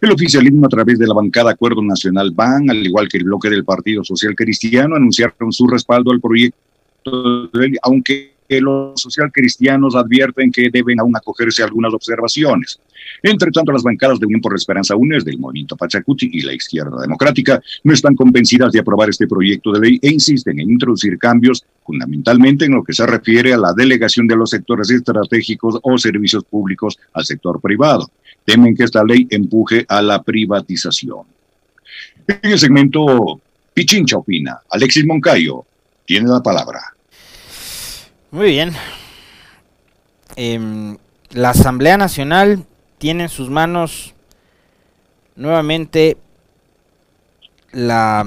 El 0.00 0.10
oficialismo 0.10 0.66
a 0.66 0.70
través 0.70 0.98
de 0.98 1.06
la 1.06 1.14
bancada 1.14 1.52
Acuerdo 1.52 1.82
Nacional 1.82 2.32
BAN, 2.32 2.68
al 2.68 2.84
igual 2.84 3.08
que 3.08 3.18
el 3.18 3.24
bloque 3.24 3.48
del 3.48 3.64
Partido 3.64 4.02
Social 4.02 4.34
Cristiano, 4.34 4.96
anunciaron 4.96 5.52
su 5.52 5.68
respaldo 5.68 6.10
al 6.10 6.20
proyecto 6.20 7.46
de 7.52 7.60
ley, 7.60 7.76
aunque 7.84 8.31
los 8.60 9.00
social 9.00 9.30
cristianos 9.32 9.94
advierten 9.94 10.52
que 10.52 10.70
deben 10.70 11.00
aún 11.00 11.16
acogerse 11.16 11.62
algunas 11.62 11.92
observaciones. 11.94 12.78
Entre 13.22 13.50
tanto, 13.50 13.72
las 13.72 13.82
bancadas 13.82 14.18
de 14.20 14.26
Unión 14.26 14.40
por 14.40 14.52
la 14.52 14.56
Esperanza 14.56 14.96
UNES 14.96 15.24
del 15.24 15.38
Movimiento 15.38 15.76
Pachacuti 15.76 16.30
y 16.32 16.42
la 16.42 16.54
Izquierda 16.54 17.00
Democrática 17.00 17.60
no 17.84 17.92
están 17.92 18.14
convencidas 18.14 18.72
de 18.72 18.80
aprobar 18.80 19.10
este 19.10 19.26
proyecto 19.26 19.72
de 19.72 19.80
ley 19.80 19.98
e 20.02 20.10
insisten 20.10 20.58
en 20.60 20.70
introducir 20.70 21.18
cambios 21.18 21.64
fundamentalmente 21.84 22.64
en 22.64 22.72
lo 22.72 22.84
que 22.84 22.92
se 22.92 23.06
refiere 23.06 23.52
a 23.52 23.58
la 23.58 23.72
delegación 23.72 24.26
de 24.26 24.36
los 24.36 24.50
sectores 24.50 24.90
estratégicos 24.90 25.78
o 25.82 25.98
servicios 25.98 26.44
públicos 26.44 26.98
al 27.12 27.24
sector 27.24 27.60
privado. 27.60 28.10
Temen 28.44 28.74
que 28.74 28.84
esta 28.84 29.04
ley 29.04 29.26
empuje 29.30 29.84
a 29.88 30.02
la 30.02 30.22
privatización. 30.22 31.26
En 32.26 32.50
el 32.50 32.58
segmento 32.58 33.40
Pichincha 33.74 34.18
opina, 34.18 34.60
Alexis 34.70 35.06
Moncayo 35.06 35.64
tiene 36.04 36.28
la 36.28 36.42
palabra. 36.42 36.91
Muy 38.32 38.46
bien. 38.46 38.72
Em, 40.36 40.96
la 41.32 41.50
Asamblea 41.50 41.98
Nacional 41.98 42.64
tiene 42.96 43.24
en 43.24 43.28
sus 43.28 43.50
manos 43.50 44.14
nuevamente 45.36 46.16
la 47.72 48.24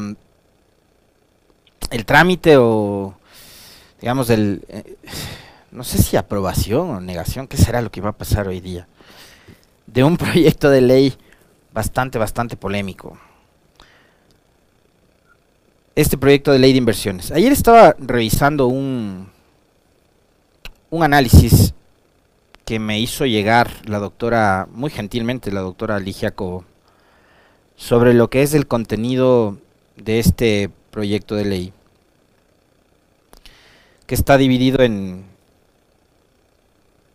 el 1.90 2.06
trámite 2.06 2.58
o 2.58 3.18
digamos 4.00 4.30
el 4.30 4.64
eh, 4.68 4.96
no 5.72 5.84
sé 5.84 5.98
si 5.98 6.18
aprobación 6.18 6.92
o 6.92 7.02
negación, 7.02 7.48
qué 7.48 7.58
será 7.58 7.82
lo 7.82 7.92
que 7.92 8.02
va 8.02 8.10
a 8.12 8.18
pasar 8.18 8.48
hoy 8.48 8.60
día 8.60 8.88
de 9.88 10.04
un 10.04 10.18
proyecto 10.18 10.70
de 10.70 10.82
ley 10.82 11.16
bastante 11.74 12.20
bastante 12.20 12.56
polémico. 12.56 13.18
Este 15.96 16.16
proyecto 16.16 16.52
de 16.52 16.60
ley 16.60 16.74
de 16.74 16.78
inversiones. 16.78 17.32
Ayer 17.32 17.52
estaba 17.52 17.96
revisando 17.98 18.68
un 18.68 19.34
un 20.90 21.04
análisis 21.04 21.74
que 22.66 22.80
me 22.80 23.00
hizo 23.00 23.26
llegar 23.26 23.72
la 23.86 24.00
doctora, 24.00 24.68
muy 24.72 24.90
gentilmente 24.90 25.52
la 25.52 25.62
doctora 25.62 26.00
Ligia 26.00 26.32
Cobo, 26.32 26.66
sobre 27.76 28.14
lo 28.14 28.30
que 28.30 28.42
es 28.42 28.54
el 28.54 28.68
contenido 28.68 29.58
de 29.98 30.20
este 30.20 30.70
proyecto 30.92 31.36
de 31.36 31.46
ley. 31.46 31.74
que 34.06 34.16
está 34.16 34.38
dividido 34.38 34.84
en, 34.84 35.26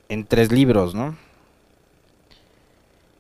en 0.08 0.24
tres 0.26 0.50
libros, 0.50 0.94
¿no? 0.94 1.16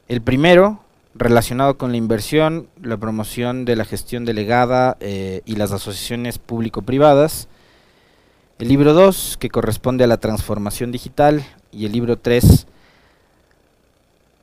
El 0.08 0.22
primero, 0.22 0.80
relacionado 1.14 1.78
con 1.78 1.92
la 1.92 1.96
inversión, 1.96 2.68
la 2.82 2.96
promoción 2.96 3.64
de 3.64 3.76
la 3.76 3.84
gestión 3.84 4.24
delegada 4.24 4.96
eh, 4.98 5.42
y 5.44 5.54
las 5.54 5.70
asociaciones 5.70 6.38
público-privadas. 6.38 7.48
El 8.60 8.68
libro 8.68 8.92
2, 8.92 9.38
que 9.38 9.48
corresponde 9.48 10.04
a 10.04 10.06
la 10.06 10.18
transformación 10.18 10.92
digital. 10.92 11.46
Y 11.72 11.86
el 11.86 11.92
libro 11.92 12.18
3, 12.18 12.66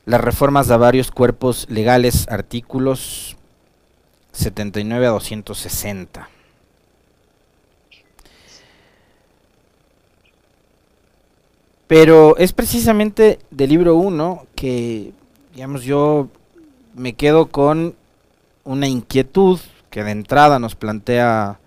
las 0.06 0.22
reformas 0.22 0.72
a 0.72 0.78
varios 0.78 1.12
cuerpos 1.12 1.68
legales, 1.70 2.28
artículos 2.28 3.38
79 4.32 5.06
a 5.06 5.10
260. 5.12 6.30
Pero 11.86 12.38
es 12.38 12.54
precisamente 12.54 13.38
del 13.52 13.70
libro 13.70 13.98
1 13.98 14.48
que, 14.56 15.14
digamos, 15.54 15.84
yo 15.84 16.30
me 16.96 17.14
quedo 17.14 17.50
con 17.50 17.94
una 18.64 18.88
inquietud 18.88 19.60
que 19.92 20.04
de 20.04 20.10
entrada 20.10 20.58
nos 20.58 20.74
plantea 20.74 21.60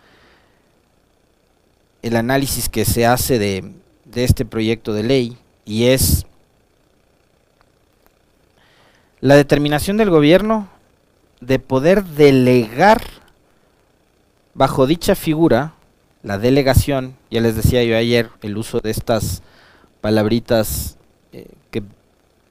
el 2.02 2.16
análisis 2.16 2.68
que 2.68 2.84
se 2.84 3.06
hace 3.06 3.38
de, 3.38 3.72
este 4.14 4.44
proyecto 4.44 4.92
de 4.92 5.02
ley 5.02 5.38
y 5.64 5.86
es 5.86 6.26
la 9.20 9.36
determinación 9.36 9.96
del 9.96 10.10
gobierno 10.10 10.68
de 11.40 11.58
poder 11.58 12.04
delegar 12.04 13.02
bajo 14.54 14.86
dicha 14.86 15.14
figura, 15.14 15.74
la 16.22 16.38
delegación, 16.38 17.16
ya 17.30 17.40
les 17.40 17.54
decía 17.54 17.84
yo 17.84 17.96
ayer, 17.96 18.30
el 18.42 18.56
uso 18.56 18.80
de 18.80 18.90
estas 18.90 19.42
palabritas 20.00 20.98
eh, 21.32 21.48
que 21.70 21.82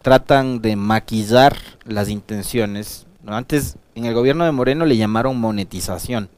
tratan 0.02 0.62
de 0.62 0.76
maquillar 0.76 1.58
las 1.86 2.10
intenciones. 2.10 3.06
Antes 3.28 3.76
en 3.96 4.06
el 4.06 4.14
gobierno 4.14 4.46
de 4.46 4.52
Moreno 4.52 4.86
le 4.86 4.98
llamaron 4.98 5.40
monetización 5.40 6.30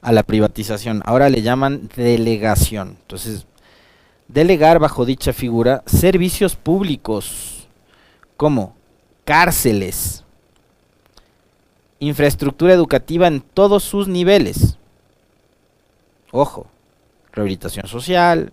a 0.00 0.12
la 0.12 0.22
privatización, 0.22 1.02
ahora 1.04 1.28
le 1.28 1.42
llaman 1.42 1.88
delegación. 1.96 2.96
Entonces, 3.00 3.46
delegar 4.28 4.78
bajo 4.78 5.04
dicha 5.04 5.32
figura 5.32 5.82
servicios 5.86 6.56
públicos. 6.56 7.68
Como 8.36 8.76
cárceles, 9.24 10.24
infraestructura 11.98 12.74
educativa 12.74 13.26
en 13.26 13.40
todos 13.40 13.82
sus 13.82 14.08
niveles. 14.08 14.76
Ojo, 16.30 16.66
rehabilitación 17.32 17.86
social, 17.86 18.52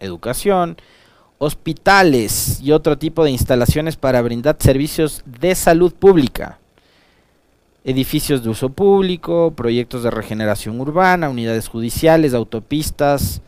educación, 0.00 0.76
hospitales 1.38 2.60
y 2.60 2.72
otro 2.72 2.96
tipo 2.96 3.24
de 3.24 3.30
instalaciones 3.30 3.96
para 3.96 4.22
brindar 4.22 4.56
servicios 4.60 5.22
de 5.26 5.54
salud 5.54 5.92
pública, 5.92 6.60
edificios 7.84 8.42
de 8.42 8.50
uso 8.50 8.70
público, 8.70 9.52
proyectos 9.56 10.02
de 10.02 10.10
regeneración 10.10 10.80
urbana, 10.80 11.28
unidades 11.28 11.68
judiciales, 11.68 12.34
autopistas, 12.34 13.42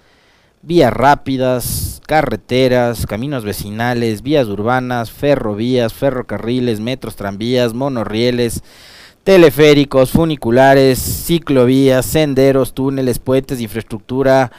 vías 0.63 0.93
rápidas, 0.93 2.01
carreteras, 2.07 3.07
caminos 3.07 3.45
vecinales, 3.45 4.23
vías 4.23 4.49
urbanas, 4.49 5.11
ferrovías, 5.11 5.93
ferrocarriles, 5.93 6.81
metros, 6.81 7.17
tranvías, 7.17 7.75
monorrieles, 7.75 8.63
teleféricos, 9.23 10.11
funiculares, 10.11 10.99
ciclovías, 10.99 12.05
senderos, 12.05 12.75
túneles, 12.75 13.19
puentes, 13.19 13.61
infraestructura 13.61 14.51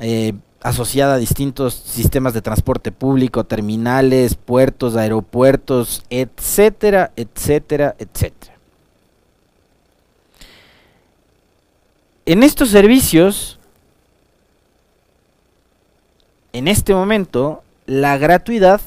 eh, 0.00 0.32
asociada 0.62 1.14
a 1.14 1.18
distintos 1.18 1.74
sistemas 1.74 2.34
de 2.34 2.42
transporte 2.42 2.92
público, 2.92 3.44
terminales, 3.44 4.34
puertos, 4.36 4.96
aeropuertos, 4.96 6.04
etcétera, 6.10 7.12
etcétera, 7.16 7.96
etcétera. 7.98 8.51
En 12.24 12.42
estos 12.42 12.70
servicios 12.70 13.58
en 16.52 16.68
este 16.68 16.94
momento 16.94 17.62
la 17.86 18.16
gratuidad, 18.18 18.80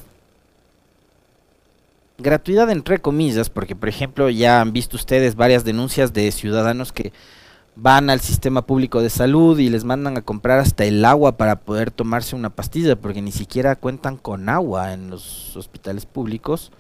gratuidad 2.18 2.70
entre 2.70 3.00
comillas, 3.00 3.50
porque 3.50 3.76
por 3.76 3.90
ejemplo 3.90 4.30
ya 4.30 4.62
han 4.62 4.72
visto 4.72 4.96
ustedes 4.96 5.36
varias 5.36 5.64
denuncias 5.66 6.14
de 6.14 6.32
ciudadanos 6.32 6.94
que 6.94 7.12
van 7.76 8.10
al 8.10 8.22
sistema 8.22 8.66
público 8.66 9.02
de 9.02 9.10
salud 9.10 9.60
y 9.60 9.70
les 9.70 9.84
mandan 9.84 10.16
a 10.16 10.22
comprar 10.22 10.60
hasta 10.60 10.86
el 10.86 11.04
agua 11.04 11.36
para 11.36 11.60
poder 11.60 11.92
tomarse 11.92 12.36
una 12.36 12.50
pastilla, 12.50 12.96
porque 12.96 13.22
ni 13.22 13.34
siquiera 13.34 13.76
cuentan 13.76 14.16
con 14.16 14.48
agua 14.48 14.94
en 14.94 15.10
los 15.10 15.58
hospitales 15.58 16.06
públicos. 16.06 16.72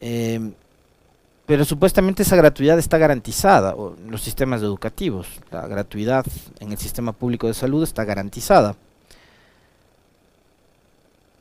Em, 0.00 0.52
pero 1.48 1.64
supuestamente 1.64 2.24
esa 2.24 2.36
gratuidad 2.36 2.78
está 2.78 2.98
garantizada 2.98 3.70
en 3.72 4.10
los 4.10 4.20
sistemas 4.20 4.60
educativos. 4.60 5.26
La 5.50 5.66
gratuidad 5.66 6.26
en 6.60 6.72
el 6.72 6.76
sistema 6.76 7.12
público 7.12 7.46
de 7.46 7.54
salud 7.54 7.82
está 7.82 8.04
garantizada. 8.04 8.76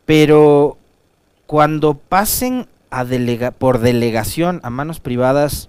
Pero 0.05 0.77
cuando 1.45 1.95
pasen 1.95 2.69
a 2.89 3.03
delega 3.03 3.51
por 3.51 3.79
delegación 3.79 4.61
a 4.63 4.69
manos 4.69 5.01
privadas, 5.01 5.67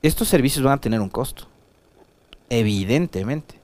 estos 0.00 0.28
servicios 0.28 0.64
van 0.64 0.74
a 0.74 0.80
tener 0.80 1.00
un 1.00 1.08
costo. 1.08 1.48
Evidentemente. 2.50 3.56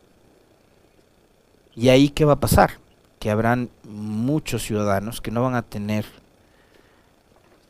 ¿Y 1.76 1.90
ahí 1.90 2.08
qué 2.08 2.24
va 2.24 2.32
a 2.32 2.40
pasar? 2.40 2.80
Que 3.20 3.30
habrán 3.30 3.70
muchos 3.84 4.64
ciudadanos 4.64 5.20
que 5.20 5.30
no 5.30 5.44
van 5.44 5.54
a 5.54 5.62
tener, 5.62 6.04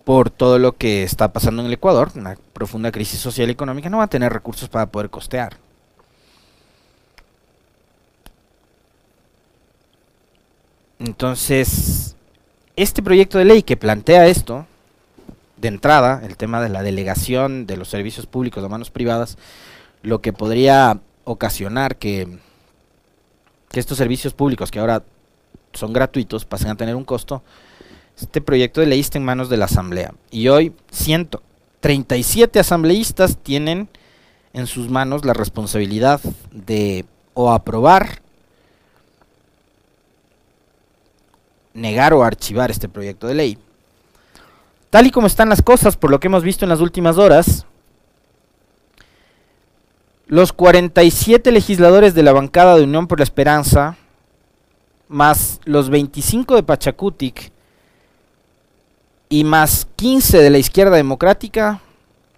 por 0.05 0.31
todo 0.31 0.59
lo 0.59 0.77
que 0.77 1.03
está 1.03 1.33
pasando 1.33 1.63
en 1.63 1.67
el 1.67 1.75
Ecuador, 1.75 2.11
una 2.15 2.37
profunda 2.53 2.93
crisis 2.93 3.21
social 3.21 3.49
y 3.49 3.53
económica, 3.53 3.89
no 3.89 3.99
van 3.99 4.07
a 4.07 4.11
tener 4.11 4.33
recursos 4.33 4.69
para 4.69 4.87
poder 4.87 5.11
costear. 5.11 5.57
Entonces, 10.99 12.17
este 12.77 13.03
proyecto 13.03 13.39
de 13.39 13.45
ley 13.47 13.63
que 13.63 13.77
plantea 13.77 14.27
esto, 14.27 14.67
de 15.57 15.69
entrada, 15.69 16.21
el 16.25 16.37
tema 16.37 16.61
de 16.61 16.69
la 16.69 16.83
delegación 16.83 17.67
de 17.67 17.77
los 17.77 17.89
servicios 17.89 18.27
públicos 18.27 18.63
a 18.63 18.69
manos 18.69 18.91
privadas, 18.91 19.39
lo 20.03 20.21
que 20.21 20.33
podría 20.33 21.01
ocasionar 21.25 21.97
que, 21.97 22.39
que 23.71 23.81
estos 23.81 23.97
servicios 23.97 24.35
públicos 24.35 24.71
que 24.71 24.79
ahora 24.79 25.03
son 25.73 25.93
gratuitos 25.93 26.45
pasen 26.45 26.71
a 26.71 26.77
tener 26.77 26.95
un 26.95 27.05
costo, 27.05 27.43
este 28.21 28.41
proyecto 28.41 28.81
de 28.81 28.87
ley 28.87 29.01
está 29.01 29.19
en 29.19 29.25
manos 29.25 29.49
de 29.49 29.57
la 29.57 29.65
Asamblea. 29.65 30.15
Y 30.31 30.49
hoy 30.49 30.73
137 30.91 32.59
asambleístas 32.61 33.39
tienen 33.39 33.89
en 34.53 34.67
sus 34.67 34.89
manos 34.89 35.25
la 35.25 35.33
responsabilidad 35.33 36.21
de 36.53 37.05
o 37.35 37.53
aprobar 37.53 38.23
negar 41.75 42.15
o 42.15 42.23
archivar 42.23 42.71
este 42.71 42.89
proyecto 42.89 43.27
de 43.27 43.35
ley. 43.35 43.59
Tal 44.91 45.09
y 45.09 45.11
como 45.11 45.27
están 45.27 45.49
las 45.49 45.61
cosas, 45.61 45.97
por 45.97 46.11
lo 46.11 46.21
que 46.21 46.29
hemos 46.29 46.45
visto 46.45 46.65
en 46.65 46.69
las 46.69 46.81
últimas 46.81 47.19
horas, 47.19 47.67
los 50.27 50.53
47 50.53 51.51
legisladores 51.51 52.15
de 52.15 52.23
la 52.23 52.33
bancada 52.33 52.77
de 52.77 52.85
Unión 52.85 53.09
por 53.09 53.19
la 53.19 53.25
Esperanza, 53.25 53.97
más 55.09 55.61
los 55.65 55.91
25 55.91 56.55
de 56.55 56.63
Pachacutic 56.63 57.53
y 59.35 59.43
más 59.43 59.89
15 59.97 60.39
de 60.39 60.49
la 60.49 60.59
izquierda 60.59 60.95
democrática, 60.95 61.81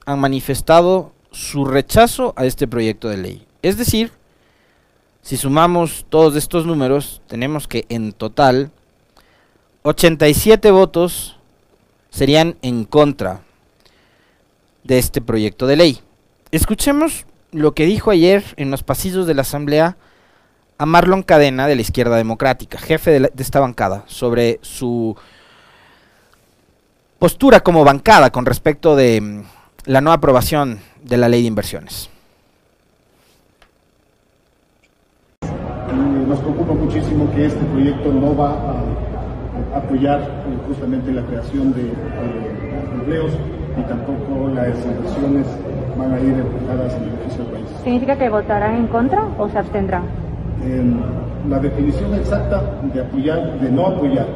han 0.06 0.18
manifestado 0.18 1.12
su 1.30 1.66
rechazo 1.66 2.32
a 2.36 2.46
este 2.46 2.66
proyecto 2.66 3.10
de 3.10 3.18
ley. 3.18 3.46
Es 3.60 3.76
decir, 3.76 4.12
si 5.20 5.36
sumamos 5.36 6.06
todos 6.08 6.36
estos 6.36 6.64
números, 6.64 7.20
tenemos 7.26 7.68
que 7.68 7.84
en 7.90 8.14
total 8.14 8.70
87 9.82 10.70
votos 10.70 11.36
serían 12.08 12.56
en 12.62 12.86
contra 12.86 13.42
de 14.82 14.96
este 14.96 15.20
proyecto 15.20 15.66
de 15.66 15.76
ley. 15.76 16.00
Escuchemos 16.50 17.26
lo 17.52 17.74
que 17.74 17.84
dijo 17.84 18.10
ayer 18.10 18.42
en 18.56 18.70
los 18.70 18.82
pasillos 18.82 19.26
de 19.26 19.34
la 19.34 19.42
Asamblea 19.42 19.98
a 20.78 20.86
Marlon 20.86 21.22
Cadena 21.22 21.66
de 21.66 21.74
la 21.74 21.82
Izquierda 21.82 22.16
Democrática, 22.16 22.78
jefe 22.78 23.20
de, 23.20 23.32
esta 23.36 23.60
bancada, 23.60 24.04
sobre 24.06 24.60
su 24.62 25.14
postura 27.18 27.60
como 27.60 27.84
bancada 27.84 28.30
con 28.30 28.46
respecto 28.46 28.96
de 28.96 29.20
mm, 29.20 29.42
la 29.86 30.00
no 30.00 30.12
aprobación 30.12 30.78
de 31.02 31.16
la 31.16 31.28
ley 31.28 31.42
de 31.42 31.48
inversiones. 31.48 32.10
Nos 36.28 36.40
preocupa 36.40 36.74
muchísimo 36.74 37.30
que 37.32 37.46
este 37.46 37.64
proyecto 37.66 38.12
no 38.12 38.36
va 38.36 38.50
a 38.50 39.78
apoyar 39.78 40.20
eh, 40.20 40.58
justamente 40.66 41.12
la 41.12 41.22
creación 41.22 41.72
de 41.72 41.92
empleos 42.94 43.32
y 43.78 43.82
tampoco 43.82 44.48
las 44.54 44.76
inversiones 44.84 45.46
van 45.96 46.12
a 46.12 46.20
ir 46.20 46.34
enfocadas 46.34 46.94
en 46.94 47.04
beneficio 47.04 47.44
del 47.44 47.52
país. 47.52 47.66
¿Significa 47.84 48.18
que 48.18 48.28
votarán 48.28 48.76
en 48.76 48.86
contra 48.88 49.24
o 49.38 49.48
se 49.48 49.58
abstendrán? 49.58 50.26
la 51.48 51.60
definición 51.60 52.12
exacta 52.14 52.60
de 52.92 53.00
apoyar, 53.00 53.60
de 53.60 53.70
no 53.70 53.86
apoyar 53.86 54.26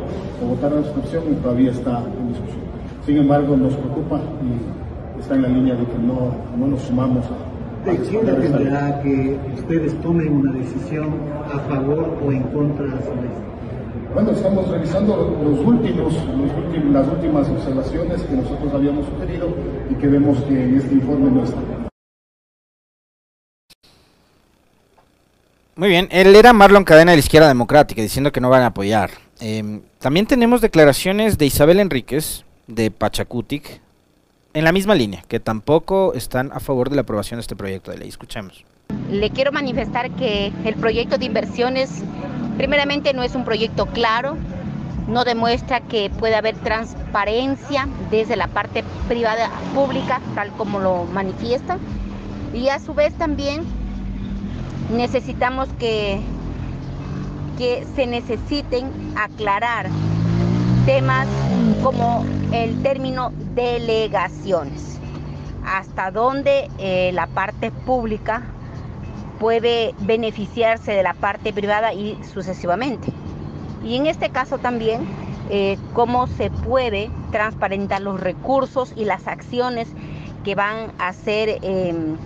o 0.42 0.48
votar 0.50 0.70
a 0.72 0.76
la 0.76 0.80
abstención 0.80 1.34
todavía 1.42 1.72
está 1.72 1.98
en 1.98 2.28
discusión. 2.28 2.59
Sin 3.06 3.16
embargo, 3.16 3.56
nos 3.56 3.74
preocupa 3.74 4.20
y 4.42 5.20
está 5.20 5.34
en 5.34 5.42
la 5.42 5.48
línea 5.48 5.74
de 5.74 5.84
que 5.84 5.98
no, 5.98 6.34
no 6.56 6.66
nos 6.66 6.82
sumamos 6.82 7.24
a... 7.26 7.88
¿De 7.90 7.96
quién 7.96 8.26
dependerá 8.26 9.00
que 9.02 9.38
ustedes 9.54 9.98
tomen 10.02 10.32
una 10.32 10.52
decisión 10.52 11.14
a 11.46 11.58
favor 11.60 12.18
o 12.22 12.30
en 12.30 12.42
contra 12.44 12.84
de 12.84 12.90
la? 12.90 13.00
Bueno, 14.12 14.32
estamos 14.32 14.68
revisando 14.68 15.38
los 15.42 15.58
últimos, 15.60 16.12
los 16.12 16.92
las 16.92 17.08
últimas 17.08 17.48
observaciones 17.48 18.20
que 18.22 18.34
nosotros 18.34 18.74
habíamos 18.74 19.06
sugerido 19.06 19.48
y 19.88 19.94
que 19.94 20.06
vemos 20.08 20.38
que 20.42 20.64
en 20.64 20.76
este 20.76 20.94
informe 20.94 21.30
no 21.30 21.44
están. 21.44 21.88
Muy 25.76 25.88
bien, 25.88 26.08
él 26.10 26.34
era 26.36 26.52
Marlon 26.52 26.84
Cadena 26.84 27.12
de 27.12 27.16
la 27.16 27.20
Izquierda 27.20 27.48
Democrática, 27.48 28.02
diciendo 28.02 28.32
que 28.32 28.40
no 28.40 28.50
van 28.50 28.62
a 28.62 28.66
apoyar. 28.66 29.10
Em, 29.40 29.80
también 29.98 30.26
tenemos 30.26 30.60
declaraciones 30.60 31.38
de 31.38 31.46
Isabel 31.46 31.80
Enríquez, 31.80 32.44
de 32.70 32.90
Pachacutic, 32.90 33.80
en 34.54 34.64
la 34.64 34.72
misma 34.72 34.94
línea, 34.94 35.22
que 35.28 35.40
tampoco 35.40 36.14
están 36.14 36.50
a 36.52 36.60
favor 36.60 36.90
de 36.90 36.96
la 36.96 37.02
aprobación 37.02 37.38
de 37.38 37.42
este 37.42 37.56
proyecto 37.56 37.90
de 37.90 37.98
ley. 37.98 38.08
Escuchemos. 38.08 38.64
Le 39.10 39.30
quiero 39.30 39.52
manifestar 39.52 40.10
que 40.12 40.52
el 40.64 40.74
proyecto 40.74 41.18
de 41.18 41.26
inversiones, 41.26 42.02
primeramente, 42.56 43.12
no 43.12 43.22
es 43.22 43.34
un 43.34 43.44
proyecto 43.44 43.86
claro, 43.86 44.36
no 45.06 45.24
demuestra 45.24 45.80
que 45.80 46.10
puede 46.10 46.34
haber 46.34 46.56
transparencia 46.56 47.88
desde 48.10 48.36
la 48.36 48.48
parte 48.48 48.84
privada 49.08 49.50
pública, 49.74 50.20
tal 50.34 50.50
como 50.52 50.80
lo 50.80 51.04
manifiesta, 51.04 51.78
y 52.52 52.68
a 52.68 52.78
su 52.80 52.94
vez 52.94 53.12
también 53.14 53.62
necesitamos 54.92 55.68
que, 55.78 56.20
que 57.58 57.86
se 57.94 58.06
necesiten 58.06 58.90
aclarar 59.16 59.88
temas 60.84 61.28
como 61.82 62.24
el 62.52 62.82
término 62.82 63.32
delegaciones, 63.54 64.98
hasta 65.64 66.10
dónde 66.10 66.70
eh, 66.78 67.10
la 67.12 67.26
parte 67.26 67.70
pública 67.70 68.42
puede 69.38 69.94
beneficiarse 70.00 70.92
de 70.92 71.02
la 71.02 71.14
parte 71.14 71.52
privada 71.52 71.92
y 71.92 72.18
sucesivamente. 72.24 73.12
Y 73.84 73.96
en 73.96 74.06
este 74.06 74.30
caso 74.30 74.58
también, 74.58 75.06
eh, 75.48 75.78
cómo 75.94 76.26
se 76.26 76.50
puede 76.50 77.10
transparentar 77.32 78.02
los 78.02 78.20
recursos 78.20 78.92
y 78.96 79.04
las 79.04 79.26
acciones 79.26 79.88
que 80.44 80.54
van 80.54 80.92
a 80.98 81.12
ser 81.12 81.58
em, 81.62 82.16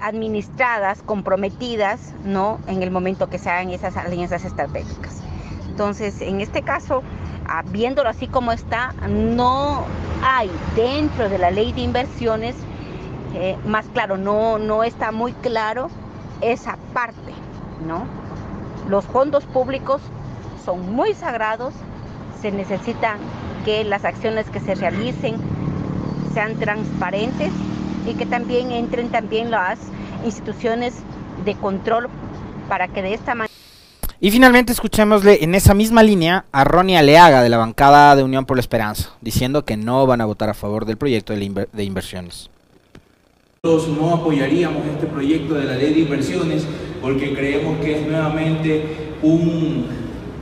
administradas, 0.00 1.02
comprometidas, 1.02 2.14
¿no? 2.24 2.58
En 2.66 2.82
el 2.82 2.90
momento 2.90 3.28
que 3.28 3.38
se 3.38 3.50
hagan 3.50 3.70
esas 3.70 3.96
alianzas 3.96 4.44
estratégicas. 4.44 5.22
Entonces, 5.70 6.20
en 6.20 6.40
este 6.40 6.62
caso, 6.62 7.02
ah, 7.48 7.62
viéndolo 7.64 8.08
así 8.08 8.26
como 8.26 8.52
está, 8.52 8.92
no 9.08 9.84
hay 10.22 10.50
dentro 10.74 11.28
de 11.28 11.38
la 11.38 11.50
ley 11.50 11.72
de 11.72 11.82
inversiones, 11.82 12.56
eh, 13.34 13.56
más 13.64 13.86
claro, 13.94 14.18
no, 14.18 14.58
no 14.58 14.82
está 14.82 15.12
muy 15.12 15.32
claro 15.32 15.88
esa 16.40 16.76
parte, 16.92 17.32
¿no? 17.86 18.04
Los 18.88 19.04
fondos 19.06 19.44
públicos 19.44 20.02
son 20.64 20.92
muy 20.92 21.14
sagrados, 21.14 21.72
se 22.42 22.50
necesita 22.50 23.16
que 23.64 23.84
las 23.84 24.04
acciones 24.04 24.50
que 24.50 24.58
se 24.58 24.74
realicen 24.74 25.36
sean 26.34 26.56
transparentes 26.56 27.52
y 28.06 28.14
que 28.14 28.26
también 28.26 28.72
entren 28.72 29.10
también 29.10 29.50
las 29.50 29.78
instituciones 30.24 30.94
de 31.44 31.54
control 31.54 32.08
para 32.68 32.88
que 32.88 33.02
de 33.02 33.14
esta 33.14 33.34
manera... 33.34 33.49
Y 34.22 34.30
finalmente 34.30 34.72
escuchémosle 34.72 35.42
en 35.42 35.54
esa 35.54 35.72
misma 35.72 36.02
línea 36.02 36.44
a 36.52 36.64
Ronnie 36.64 36.98
Aleaga 36.98 37.42
de 37.42 37.48
la 37.48 37.56
bancada 37.56 38.14
de 38.14 38.22
Unión 38.22 38.44
por 38.44 38.58
la 38.58 38.60
Esperanza, 38.60 39.12
diciendo 39.22 39.64
que 39.64 39.78
no 39.78 40.06
van 40.06 40.20
a 40.20 40.26
votar 40.26 40.50
a 40.50 40.54
favor 40.54 40.84
del 40.84 40.98
proyecto 40.98 41.32
de, 41.32 41.68
de 41.72 41.84
inversiones. 41.84 42.50
Nosotros 43.62 43.96
no 43.96 44.14
apoyaríamos 44.14 44.86
este 44.86 45.06
proyecto 45.06 45.54
de 45.54 45.64
la 45.64 45.74
ley 45.74 45.94
de 45.94 46.00
inversiones 46.00 46.66
porque 47.00 47.32
creemos 47.32 47.78
que 47.78 47.98
es 47.98 48.06
nuevamente 48.06 48.84
un... 49.22 49.86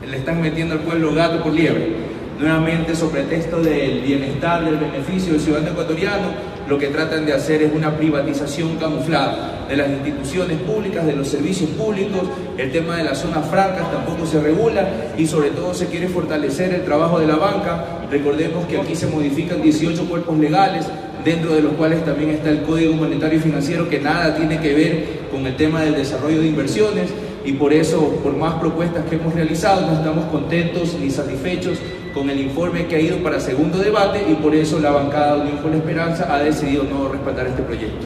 le 0.08 0.16
están 0.16 0.42
metiendo 0.42 0.74
al 0.74 0.80
pueblo 0.80 1.14
gato 1.14 1.40
por 1.40 1.52
liebre. 1.52 2.08
Nuevamente, 2.40 2.96
sobre 2.96 3.22
pretexto 3.22 3.60
del 3.62 4.00
bienestar, 4.00 4.64
del 4.64 4.76
beneficio 4.76 5.34
del 5.34 5.40
ciudadano 5.40 5.70
ecuatoriano, 5.70 6.57
lo 6.68 6.78
que 6.78 6.88
tratan 6.88 7.24
de 7.24 7.32
hacer 7.32 7.62
es 7.62 7.72
una 7.72 7.96
privatización 7.96 8.76
camuflada 8.76 9.66
de 9.68 9.76
las 9.76 9.88
instituciones 9.88 10.58
públicas, 10.60 11.06
de 11.06 11.16
los 11.16 11.28
servicios 11.28 11.70
públicos, 11.70 12.20
el 12.58 12.70
tema 12.70 12.96
de 12.96 13.04
las 13.04 13.18
zonas 13.18 13.48
francas 13.48 13.90
tampoco 13.90 14.26
se 14.26 14.40
regula 14.40 14.86
y 15.16 15.26
sobre 15.26 15.50
todo 15.50 15.72
se 15.72 15.86
quiere 15.86 16.08
fortalecer 16.08 16.74
el 16.74 16.84
trabajo 16.84 17.18
de 17.18 17.26
la 17.26 17.36
banca. 17.36 18.02
Recordemos 18.10 18.66
que 18.66 18.78
aquí 18.78 18.94
se 18.94 19.06
modifican 19.06 19.62
18 19.62 20.04
cuerpos 20.08 20.38
legales, 20.38 20.86
dentro 21.24 21.54
de 21.54 21.62
los 21.62 21.72
cuales 21.72 22.04
también 22.04 22.30
está 22.30 22.50
el 22.50 22.62
Código 22.62 22.92
Monetario 22.94 23.38
y 23.38 23.42
Financiero, 23.42 23.88
que 23.88 24.00
nada 24.00 24.36
tiene 24.36 24.60
que 24.60 24.74
ver 24.74 25.04
con 25.30 25.46
el 25.46 25.56
tema 25.56 25.82
del 25.82 25.94
desarrollo 25.94 26.40
de 26.40 26.48
inversiones 26.48 27.10
y 27.44 27.52
por 27.52 27.72
eso, 27.72 28.10
por 28.22 28.36
más 28.36 28.54
propuestas 28.54 29.06
que 29.06 29.16
hemos 29.16 29.34
realizado, 29.34 29.86
no 29.86 29.94
estamos 29.94 30.26
contentos 30.26 30.98
ni 31.00 31.10
satisfechos 31.10 31.78
con 32.12 32.30
el 32.30 32.40
informe 32.40 32.86
que 32.86 32.96
ha 32.96 33.00
ido 33.00 33.22
para 33.22 33.40
segundo 33.40 33.78
debate 33.78 34.24
y 34.28 34.34
por 34.34 34.54
eso 34.54 34.78
la 34.80 34.90
bancada 34.90 35.36
de 35.36 35.42
Unión 35.42 35.58
por 35.58 35.74
Esperanza 35.74 36.32
ha 36.32 36.38
decidido 36.38 36.84
no 36.84 37.08
respaldar 37.08 37.46
este 37.46 37.62
proyecto. 37.62 38.04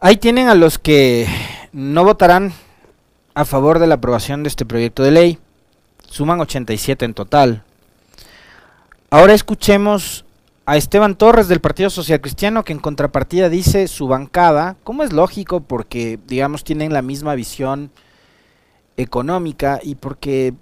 Ahí 0.00 0.16
tienen 0.16 0.48
a 0.48 0.54
los 0.54 0.78
que 0.78 1.26
no 1.72 2.04
votarán 2.04 2.52
a 3.34 3.44
favor 3.44 3.78
de 3.78 3.86
la 3.86 3.94
aprobación 3.94 4.42
de 4.42 4.48
este 4.48 4.64
proyecto 4.64 5.02
de 5.02 5.12
ley. 5.12 5.38
Suman 6.08 6.40
87 6.40 7.04
en 7.04 7.14
total. 7.14 7.62
Ahora 9.10 9.34
escuchemos 9.34 10.24
a 10.66 10.76
Esteban 10.76 11.16
Torres 11.16 11.48
del 11.48 11.60
Partido 11.60 11.90
Social 11.90 12.20
Cristiano 12.20 12.64
que 12.64 12.72
en 12.72 12.78
contrapartida 12.78 13.48
dice 13.48 13.88
su 13.88 14.08
bancada, 14.08 14.76
como 14.84 15.02
es 15.02 15.12
lógico 15.12 15.60
porque 15.60 16.18
digamos 16.26 16.64
tienen 16.64 16.92
la 16.92 17.02
misma 17.02 17.34
visión 17.34 17.90
económica 18.96 19.80
y 19.82 19.94
porque 19.96 20.54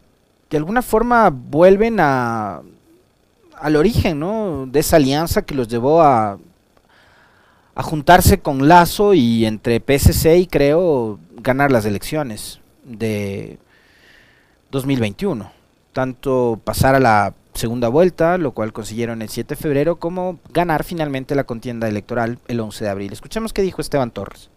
de 0.50 0.56
alguna 0.56 0.82
forma 0.82 1.30
vuelven 1.30 1.98
a 2.00 2.62
al 3.60 3.76
origen 3.76 4.18
¿no? 4.18 4.66
de 4.66 4.80
esa 4.80 4.96
alianza 4.96 5.42
que 5.42 5.54
los 5.54 5.68
llevó 5.68 6.02
a, 6.02 6.38
a 7.74 7.82
juntarse 7.82 8.40
con 8.40 8.68
Lazo 8.68 9.14
y 9.14 9.44
entre 9.44 9.80
PSC 9.80 10.38
y 10.38 10.46
creo 10.46 11.18
ganar 11.36 11.70
las 11.70 11.84
elecciones 11.84 12.60
de 12.84 13.58
2021. 14.70 15.52
Tanto 15.92 16.60
pasar 16.64 16.94
a 16.94 17.00
la 17.00 17.34
segunda 17.52 17.88
vuelta, 17.88 18.38
lo 18.38 18.52
cual 18.52 18.72
consiguieron 18.72 19.22
el 19.22 19.28
7 19.28 19.54
de 19.54 19.60
febrero, 19.60 19.96
como 19.96 20.38
ganar 20.52 20.84
finalmente 20.84 21.34
la 21.34 21.44
contienda 21.44 21.88
electoral 21.88 22.38
el 22.48 22.60
11 22.60 22.84
de 22.84 22.90
abril. 22.90 23.12
Escuchemos 23.12 23.52
qué 23.52 23.62
dijo 23.62 23.80
Esteban 23.80 24.10
Torres. 24.10 24.50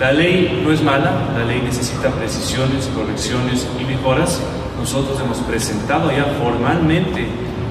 La 0.00 0.12
ley 0.12 0.62
no 0.64 0.72
es 0.72 0.82
mala, 0.82 1.12
la 1.36 1.44
ley 1.44 1.60
necesita 1.60 2.08
precisiones, 2.08 2.86
correcciones 2.96 3.68
y 3.78 3.84
mejoras. 3.84 4.40
Nosotros 4.78 5.20
hemos 5.20 5.36
presentado 5.40 6.10
ya 6.10 6.24
formalmente 6.42 7.26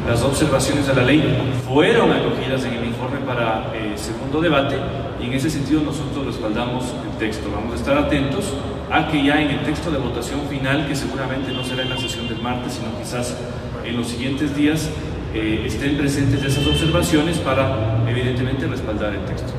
las 0.07 0.21
observaciones 0.21 0.85
de 0.85 0.93
la 0.93 1.01
ley, 1.01 1.23
fueron 1.67 2.11
acogidas 2.11 2.63
en 2.65 2.75
el 2.75 2.85
informe 2.85 3.17
para 3.21 3.71
eh, 3.73 3.93
segundo 3.95 4.41
debate 4.41 4.75
y 5.19 5.25
en 5.25 5.33
ese 5.33 5.49
sentido 5.49 5.81
nosotros 5.81 6.27
respaldamos 6.27 6.93
el 7.03 7.17
texto. 7.17 7.49
Vamos 7.51 7.73
a 7.73 7.75
estar 7.77 7.97
atentos 7.97 8.53
a 8.91 9.07
que 9.07 9.23
ya 9.23 9.41
en 9.41 9.49
el 9.49 9.63
texto 9.63 9.89
de 9.89 9.97
votación 9.97 10.41
final, 10.47 10.87
que 10.87 10.95
seguramente 10.95 11.51
no 11.51 11.63
será 11.63 11.81
en 11.81 11.89
la 11.89 11.97
sesión 11.97 12.27
del 12.27 12.43
martes, 12.43 12.73
sino 12.73 12.95
quizás 12.99 13.35
en 13.83 13.97
los 13.97 14.05
siguientes 14.05 14.55
días, 14.55 14.87
eh, 15.33 15.63
estén 15.65 15.97
presentes 15.97 16.43
esas 16.43 16.67
observaciones 16.67 17.39
para 17.39 18.03
evidentemente 18.07 18.67
respaldar 18.67 19.15
el 19.15 19.25
texto. 19.25 19.58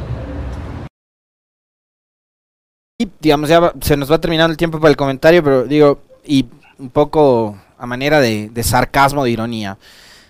Digamos, 3.20 3.48
ya 3.48 3.72
se 3.80 3.96
nos 3.96 4.10
va 4.10 4.18
terminando 4.18 4.50
el 4.50 4.56
tiempo 4.56 4.80
para 4.80 4.90
el 4.90 4.96
comentario, 4.96 5.44
pero 5.44 5.64
digo, 5.64 6.00
y 6.24 6.46
un 6.78 6.88
poco 6.90 7.56
a 7.78 7.86
manera 7.86 8.20
de, 8.20 8.50
sarcasmo, 8.62 9.24
de 9.24 9.30
ironía. 9.30 9.78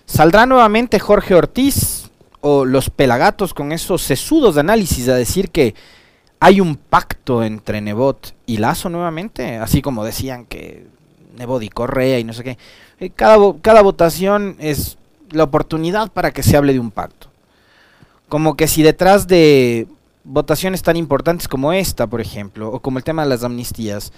¿Saldrá 0.05 0.45
nuevamente 0.45 0.99
Jorge 0.99 1.35
Ortiz 1.35 2.09
o 2.41 2.65
los 2.65 2.89
pelagatos 2.89 3.53
con 3.53 3.71
esos 3.71 4.01
sesudos 4.01 4.55
de 4.55 4.61
análisis 4.61 5.07
a 5.07 5.15
decir 5.15 5.49
que 5.51 5.75
hay 6.39 6.59
un 6.59 6.75
pacto 6.75 7.43
entre 7.43 7.81
Nebot 7.81 8.33
y 8.45 8.57
Lazo 8.57 8.89
nuevamente? 8.89 9.57
Así 9.57 9.81
como 9.81 10.03
decían 10.03 10.45
que 10.45 10.87
Nebot 11.37 11.63
y 11.63 11.69
Correa 11.69 12.19
y 12.19 12.23
no 12.23 12.33
sé 12.33 12.43
qué. 12.43 12.57
Eh, 12.99 13.09
cada, 13.09 13.37
cada 13.61 13.81
votación 13.81 14.55
es 14.59 14.97
la 15.29 15.43
oportunidad 15.43 16.11
para 16.11 16.31
que 16.31 16.43
se 16.43 16.57
hable 16.57 16.73
de 16.73 16.79
un 16.79 16.91
pacto. 16.91 17.27
Como 18.27 18.55
que 18.55 18.67
si 18.67 18.83
detrás 18.83 19.27
de 19.27 19.87
votaciones 20.23 20.81
tan 20.81 20.97
importantes 20.97 21.47
como 21.47 21.73
esta, 21.73 22.07
por 22.07 22.21
ejemplo, 22.21 22.71
o 22.71 22.79
como 22.79 22.97
el 22.97 23.03
tema 23.03 23.23
de 23.23 23.29
las 23.29 23.43
amnistías, 23.43 24.11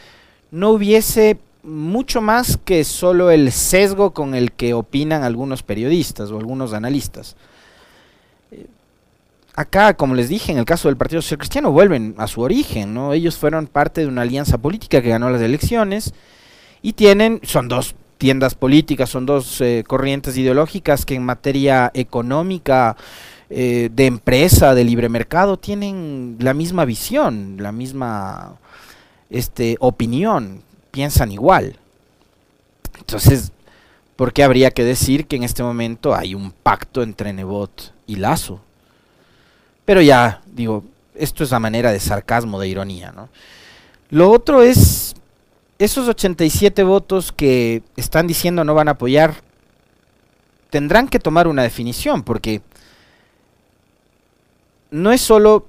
no 0.52 0.72
hubiese 0.72 1.40
mucho 1.64 2.22
más 2.22 2.58
que 2.58 2.84
solo 2.84 3.32
el 3.32 3.52
sesgo 3.52 4.12
con 4.12 4.36
el 4.36 4.52
que 4.52 4.74
opinan 4.74 5.24
algunos 5.24 5.64
periodistas 5.64 6.30
o 6.30 6.38
algunos 6.38 6.74
analistas. 6.74 7.38
Eh, 8.52 8.68
acá, 9.56 9.96
como 9.96 10.14
les 10.14 10.28
dije, 10.28 10.52
en 10.52 10.58
el 10.58 10.66
caso 10.66 10.90
del 10.90 10.98
Partido 10.98 11.22
Social 11.22 11.40
Cristiano, 11.40 11.72
vuelven 11.72 12.16
a 12.18 12.28
su 12.28 12.42
origen, 12.42 12.94
¿no? 12.94 13.14
Ellos 13.14 13.38
fueron 13.38 13.68
parte 13.68 14.02
de 14.02 14.08
una 14.08 14.24
alianza 14.24 14.58
política 14.58 15.02
que 15.02 15.10
ganó 15.10 15.30
las 15.30 15.42
elecciones 15.42 16.14
y 16.82 16.94
tienen, 16.94 17.40
son 17.44 17.70
dos 17.70 17.96
tiendas 18.18 18.56
políticas, 18.56 19.10
son 19.10 19.26
dos 19.26 19.60
eh, 19.62 19.84
corrientes 19.88 20.38
ideológicas 20.38 21.06
que 21.06 21.16
en 21.16 21.24
materia 21.24 21.92
económica, 21.94 22.96
eh, 23.50 23.90
de 23.92 24.06
empresa, 24.06 24.74
de 24.74 24.84
libre 24.84 25.10
mercado, 25.10 25.58
tienen 25.58 26.38
la 26.40 26.54
misma 26.54 26.86
visión, 26.86 27.58
la 27.60 27.72
misma 27.72 28.58
este, 29.30 29.78
opinión, 29.80 30.64
piensan 30.92 31.32
igual. 31.32 31.78
Entonces, 33.00 33.52
¿por 34.16 34.34
qué 34.34 34.44
habría 34.44 34.72
que 34.72 34.84
decir 34.84 35.28
que 35.28 35.36
en 35.36 35.44
este 35.44 35.64
momento 35.64 36.16
hay 36.16 36.36
un 36.36 36.52
pacto 36.52 37.04
entre 37.04 37.34
Nebot 37.34 37.94
y 38.08 38.16
Lazo? 38.16 38.62
Pero 39.86 40.02
ya, 40.02 40.42
digo, 40.46 40.84
esto 41.16 41.44
es 41.44 41.52
a 41.54 41.60
manera 41.60 41.92
de 41.92 42.00
sarcasmo, 42.00 42.60
de 42.60 42.68
ironía, 42.68 43.12
¿no? 43.12 43.30
Lo 44.10 44.32
otro 44.32 44.62
es 44.62 45.16
esos 45.80 46.08
87 46.08 46.84
votos 46.84 47.32
que 47.32 47.84
están 47.98 48.28
diciendo 48.28 48.64
no 48.64 48.74
van 48.74 48.88
a 48.88 48.92
apoyar, 48.92 49.36
tendrán 50.70 51.08
que 51.08 51.20
tomar 51.20 51.48
una 51.48 51.64
definición, 51.64 52.24
porque 52.24 52.62
no 54.94 55.12
es 55.12 55.22
solo 55.22 55.66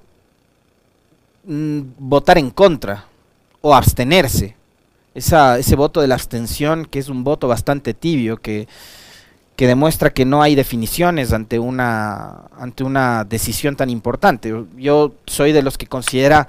mm, 1.45 1.81
votar 1.97 2.37
en 2.37 2.51
contra 2.51 3.05
o 3.61 3.75
abstenerse. 3.75 4.55
ese 5.15 5.75
voto 5.75 6.01
de 6.01 6.07
la 6.07 6.15
abstención, 6.15 6.85
que 6.85 6.99
es 6.99 7.09
un 7.09 7.23
voto 7.23 7.47
bastante 7.47 7.93
tibio, 7.93 8.37
que, 8.37 8.67
que 9.55 9.65
demuestra 9.65 10.13
que 10.13 10.25
no 10.25 10.43
hay 10.43 10.53
definiciones 10.53 11.33
ante 11.33 11.57
una, 11.57 12.43
ante 12.57 12.83
una 12.83 13.23
decisión 13.23 13.75
tan 13.75 13.89
importante. 13.89 14.53
Yo 14.77 15.15
soy 15.25 15.53
de 15.53 15.63
los 15.63 15.77
que 15.77 15.87
considera 15.87 16.47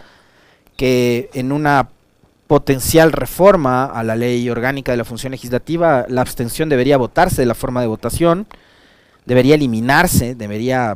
que 0.76 1.30
en 1.32 1.52
una 1.52 1.88
potencial 2.46 3.12
reforma 3.12 3.86
a 3.86 4.02
la 4.04 4.16
ley 4.16 4.50
orgánica 4.50 4.92
de 4.92 4.98
la 4.98 5.04
función 5.04 5.30
legislativa, 5.30 6.04
la 6.08 6.20
abstención 6.20 6.68
debería 6.68 6.98
votarse 6.98 7.40
de 7.40 7.46
la 7.46 7.54
forma 7.54 7.80
de 7.80 7.86
votación, 7.86 8.46
debería 9.24 9.54
eliminarse, 9.54 10.34
debería 10.34 10.94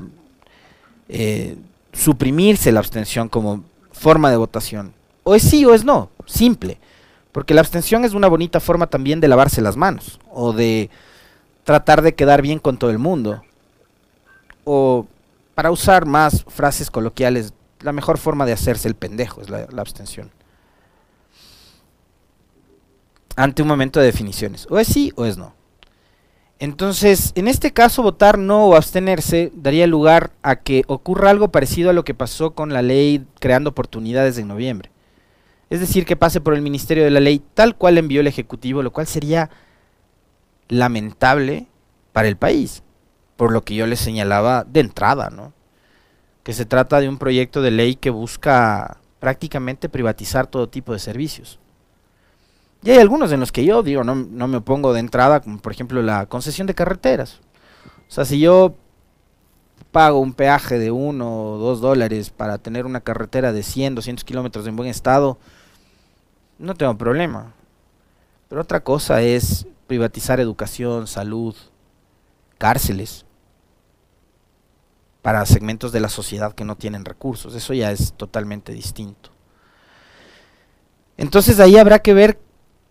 eh, 1.08 1.56
suprimirse 1.92 2.72
la 2.72 2.80
abstención 2.80 3.28
como 3.28 3.64
forma 3.92 4.30
de 4.30 4.36
votación. 4.36 4.94
O 5.22 5.34
es 5.34 5.42
sí 5.42 5.64
o 5.64 5.74
es 5.74 5.84
no, 5.84 6.10
simple. 6.26 6.78
Porque 7.32 7.54
la 7.54 7.60
abstención 7.60 8.04
es 8.04 8.14
una 8.14 8.28
bonita 8.28 8.60
forma 8.60 8.88
también 8.88 9.20
de 9.20 9.28
lavarse 9.28 9.60
las 9.60 9.76
manos, 9.76 10.18
o 10.30 10.52
de 10.52 10.90
tratar 11.64 12.02
de 12.02 12.14
quedar 12.14 12.42
bien 12.42 12.58
con 12.58 12.76
todo 12.76 12.90
el 12.90 12.98
mundo. 12.98 13.42
O 14.64 15.06
para 15.54 15.70
usar 15.70 16.06
más 16.06 16.44
frases 16.48 16.90
coloquiales, 16.90 17.54
la 17.80 17.92
mejor 17.92 18.18
forma 18.18 18.46
de 18.46 18.52
hacerse 18.52 18.88
el 18.88 18.94
pendejo 18.94 19.40
es 19.40 19.50
la 19.50 19.66
abstención 19.76 20.30
ante 23.36 23.62
un 23.62 23.68
momento 23.68 24.00
de 24.00 24.06
definiciones. 24.06 24.66
O 24.70 24.78
es 24.78 24.88
sí 24.88 25.12
o 25.16 25.24
es 25.24 25.36
no. 25.36 25.54
Entonces, 26.60 27.32
en 27.36 27.48
este 27.48 27.72
caso, 27.72 28.02
votar 28.02 28.38
no 28.38 28.66
o 28.66 28.76
abstenerse 28.76 29.50
daría 29.54 29.86
lugar 29.86 30.30
a 30.42 30.56
que 30.56 30.84
ocurra 30.88 31.30
algo 31.30 31.50
parecido 31.50 31.88
a 31.88 31.94
lo 31.94 32.04
que 32.04 32.12
pasó 32.14 32.50
con 32.50 32.74
la 32.74 32.82
ley 32.82 33.24
creando 33.40 33.70
oportunidades 33.70 34.36
en 34.36 34.46
noviembre. 34.46 34.90
Es 35.70 35.80
decir, 35.80 36.04
que 36.04 36.16
pase 36.16 36.42
por 36.42 36.52
el 36.52 36.62
Ministerio 36.62 37.04
de 37.04 37.10
la 37.10 37.20
Ley 37.20 37.40
tal 37.54 37.76
cual 37.76 37.96
envió 37.96 38.20
el 38.20 38.26
Ejecutivo, 38.26 38.82
lo 38.82 38.92
cual 38.92 39.06
sería 39.06 39.50
lamentable 40.68 41.68
para 42.12 42.26
el 42.26 42.36
país, 42.36 42.82
por 43.36 43.52
lo 43.52 43.64
que 43.64 43.76
yo 43.76 43.86
les 43.86 44.00
señalaba 44.00 44.64
de 44.64 44.80
entrada, 44.80 45.30
¿no? 45.30 45.52
Que 46.42 46.52
se 46.52 46.66
trata 46.66 47.00
de 47.00 47.08
un 47.08 47.18
proyecto 47.18 47.62
de 47.62 47.70
ley 47.70 47.94
que 47.94 48.10
busca 48.10 48.98
prácticamente 49.20 49.88
privatizar 49.88 50.48
todo 50.48 50.68
tipo 50.68 50.92
de 50.92 50.98
servicios. 50.98 51.59
Y 52.82 52.90
hay 52.90 52.98
algunos 52.98 53.30
en 53.32 53.40
los 53.40 53.52
que 53.52 53.64
yo 53.64 53.82
digo, 53.82 54.04
no, 54.04 54.14
no 54.14 54.48
me 54.48 54.58
opongo 54.58 54.92
de 54.92 55.00
entrada, 55.00 55.40
como 55.40 55.58
por 55.58 55.72
ejemplo 55.72 56.00
la 56.02 56.26
concesión 56.26 56.66
de 56.66 56.74
carreteras. 56.74 57.40
O 58.08 58.12
sea, 58.12 58.24
si 58.24 58.40
yo 58.40 58.74
pago 59.92 60.18
un 60.18 60.32
peaje 60.32 60.78
de 60.78 60.90
uno 60.90 61.52
o 61.52 61.58
dos 61.58 61.80
dólares 61.80 62.30
para 62.30 62.58
tener 62.58 62.86
una 62.86 63.00
carretera 63.00 63.52
de 63.52 63.62
100, 63.62 63.96
200 63.96 64.24
kilómetros 64.24 64.66
en 64.66 64.76
buen 64.76 64.88
estado, 64.88 65.38
no 66.58 66.74
tengo 66.74 66.96
problema. 66.96 67.52
Pero 68.48 68.62
otra 68.62 68.80
cosa 68.80 69.20
es 69.22 69.66
privatizar 69.86 70.40
educación, 70.40 71.06
salud, 71.06 71.54
cárceles 72.58 73.24
para 75.22 75.44
segmentos 75.44 75.92
de 75.92 76.00
la 76.00 76.08
sociedad 76.08 76.54
que 76.54 76.64
no 76.64 76.76
tienen 76.76 77.04
recursos. 77.04 77.54
Eso 77.54 77.74
ya 77.74 77.92
es 77.92 78.14
totalmente 78.14 78.72
distinto. 78.72 79.30
Entonces 81.16 81.60
ahí 81.60 81.76
habrá 81.76 81.98
que 81.98 82.14
ver 82.14 82.40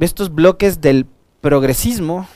estos 0.06 0.34
bloques 0.34 0.82
del 0.82 1.06
progresismo, 1.42 2.28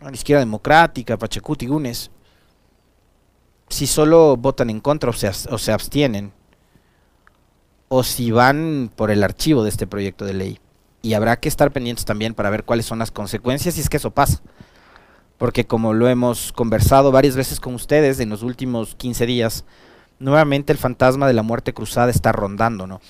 la 0.00 0.12
izquierda 0.12 0.40
democrática, 0.40 1.16
Pachacuti, 1.16 1.66
Gunes, 1.66 2.10
si 3.68 3.86
solo 3.86 4.36
votan 4.36 4.70
en 4.70 4.80
contra 4.80 5.10
o 5.10 5.12
se, 5.12 5.28
o 5.28 5.58
se 5.58 5.72
abstienen, 5.72 6.32
o 7.88 8.02
si 8.02 8.30
van 8.30 8.90
por 8.94 9.10
el 9.10 9.22
archivo 9.22 9.62
de 9.62 9.68
este 9.68 9.86
proyecto 9.86 10.24
de 10.24 10.34
ley. 10.34 10.58
Y 11.02 11.14
habrá 11.14 11.38
que 11.38 11.48
estar 11.48 11.72
pendientes 11.72 12.04
también 12.04 12.34
para 12.34 12.50
ver 12.50 12.64
cuáles 12.64 12.86
son 12.86 12.98
las 12.98 13.10
consecuencias 13.10 13.74
si 13.74 13.80
es 13.80 13.88
que 13.88 13.96
eso 13.96 14.12
pasa. 14.12 14.40
Porque 15.36 15.66
como 15.66 15.92
lo 15.92 16.08
hemos 16.08 16.52
conversado 16.52 17.10
varias 17.12 17.34
veces 17.34 17.60
con 17.60 17.74
ustedes 17.74 18.20
en 18.20 18.28
los 18.30 18.42
últimos 18.42 18.94
15 18.94 19.26
días, 19.26 19.64
nuevamente 20.18 20.72
el 20.72 20.78
fantasma 20.78 21.26
de 21.26 21.32
la 21.32 21.42
muerte 21.42 21.74
cruzada 21.74 22.10
está 22.10 22.32
rondando, 22.32 22.86
¿no? 22.86 23.00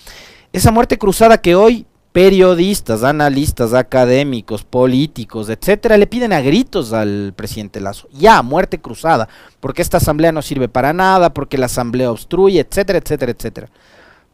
Esa 0.52 0.70
muerte 0.70 0.98
cruzada 0.98 1.40
que 1.40 1.54
hoy 1.54 1.86
periodistas, 2.12 3.04
analistas, 3.04 3.72
académicos, 3.72 4.64
políticos, 4.64 5.48
etcétera, 5.48 5.96
le 5.96 6.06
piden 6.06 6.32
a 6.32 6.42
gritos 6.42 6.92
al 6.92 7.32
presidente 7.34 7.80
Lazo, 7.80 8.08
ya, 8.12 8.42
muerte 8.42 8.80
cruzada, 8.80 9.28
porque 9.60 9.82
esta 9.82 9.96
asamblea 9.96 10.30
no 10.30 10.42
sirve 10.42 10.68
para 10.68 10.92
nada, 10.92 11.32
porque 11.32 11.58
la 11.58 11.66
asamblea 11.66 12.10
obstruye, 12.10 12.60
etcétera, 12.60 12.98
etcétera, 12.98 13.32
etcétera. 13.32 13.68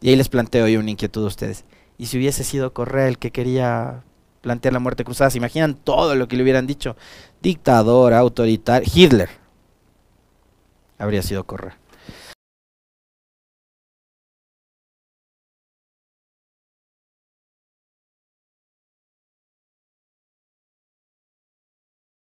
Y 0.01 0.09
ahí 0.09 0.15
les 0.15 0.29
planteo 0.29 0.67
yo 0.67 0.79
una 0.79 0.91
inquietud 0.91 1.23
a 1.23 1.27
ustedes. 1.27 1.63
Y 1.97 2.07
si 2.07 2.17
hubiese 2.17 2.43
sido 2.43 2.73
Correa 2.73 3.07
el 3.07 3.17
que 3.17 3.31
quería 3.31 4.03
plantear 4.41 4.73
la 4.73 4.79
muerte 4.79 5.03
cruzada, 5.03 5.29
¿se 5.29 5.37
imaginan 5.37 5.75
todo 5.75 6.15
lo 6.15 6.27
que 6.27 6.35
le 6.35 6.43
hubieran 6.43 6.67
dicho? 6.67 6.95
Dictador, 7.41 8.13
autoritario, 8.13 8.89
Hitler. 8.93 9.29
Habría 10.97 11.21
sido 11.21 11.45
Correa. 11.45 11.77